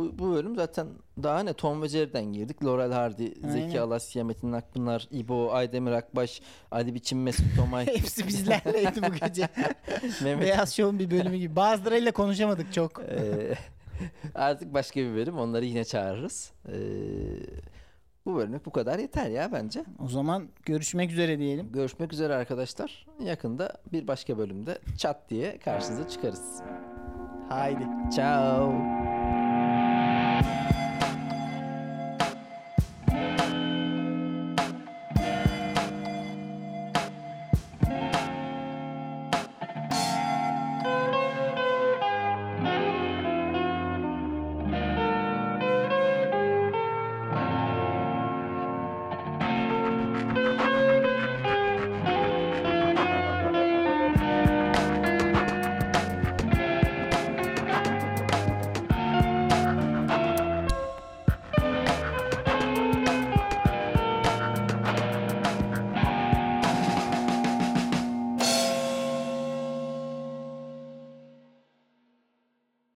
Bu, 0.02 0.20
bu 0.20 0.32
bölüm 0.32 0.56
zaten 0.56 0.88
daha 1.24 1.44
ne 1.44 1.54
Tom 1.54 1.82
ve 1.82 1.88
Jerry'den 1.88 2.34
girdik. 2.34 2.66
Laurel 2.66 2.92
Hardy, 2.92 3.28
Zeki. 3.52 3.82
Alasya, 3.82 4.24
Metin 4.24 4.52
Akpınar, 4.52 5.08
İbo, 5.12 5.52
Aydemir 5.52 5.92
Akbaş, 5.92 6.42
Ali 6.72 6.96
Biçim, 6.96 7.24
Mesut 7.24 7.56
Tomay, 7.58 7.88
Hepsi 7.98 8.28
bizlerleydi 8.28 9.02
bu 9.02 9.26
gece. 9.26 9.50
Mehmet. 10.24 10.42
Beyaz 10.42 10.74
Show'un 10.76 11.00
bir 11.00 11.12
bölümü 11.12 11.38
gibi. 11.38 11.56
Bazılarıyla 11.56 12.12
konuşamadık 12.12 12.74
çok. 12.74 13.00
Ee, 13.00 13.56
artık 14.36 14.74
başka 14.74 15.00
bir 15.00 15.16
bölüm. 15.16 15.38
Onları 15.38 15.66
yine 15.66 15.86
çağırırız. 15.86 16.52
Ee, 16.68 16.74
bu 18.26 18.36
bölümlük 18.36 18.66
bu 18.66 18.72
kadar 18.72 19.00
yeter 19.00 19.30
ya 19.30 19.52
bence. 19.52 19.86
O 20.06 20.08
zaman 20.08 20.50
görüşmek 20.66 21.12
üzere 21.12 21.40
diyelim. 21.40 21.72
Görüşmek 21.72 22.14
üzere 22.14 22.36
arkadaşlar. 22.36 23.06
Yakında 23.24 23.74
bir 23.92 24.08
başka 24.08 24.38
bölümde 24.38 24.80
çat 24.98 25.30
diye 25.30 25.60
karşınıza 25.60 26.08
çıkarız. 26.10 26.62
Haydi. 27.50 27.88
Ciao. 28.16 28.74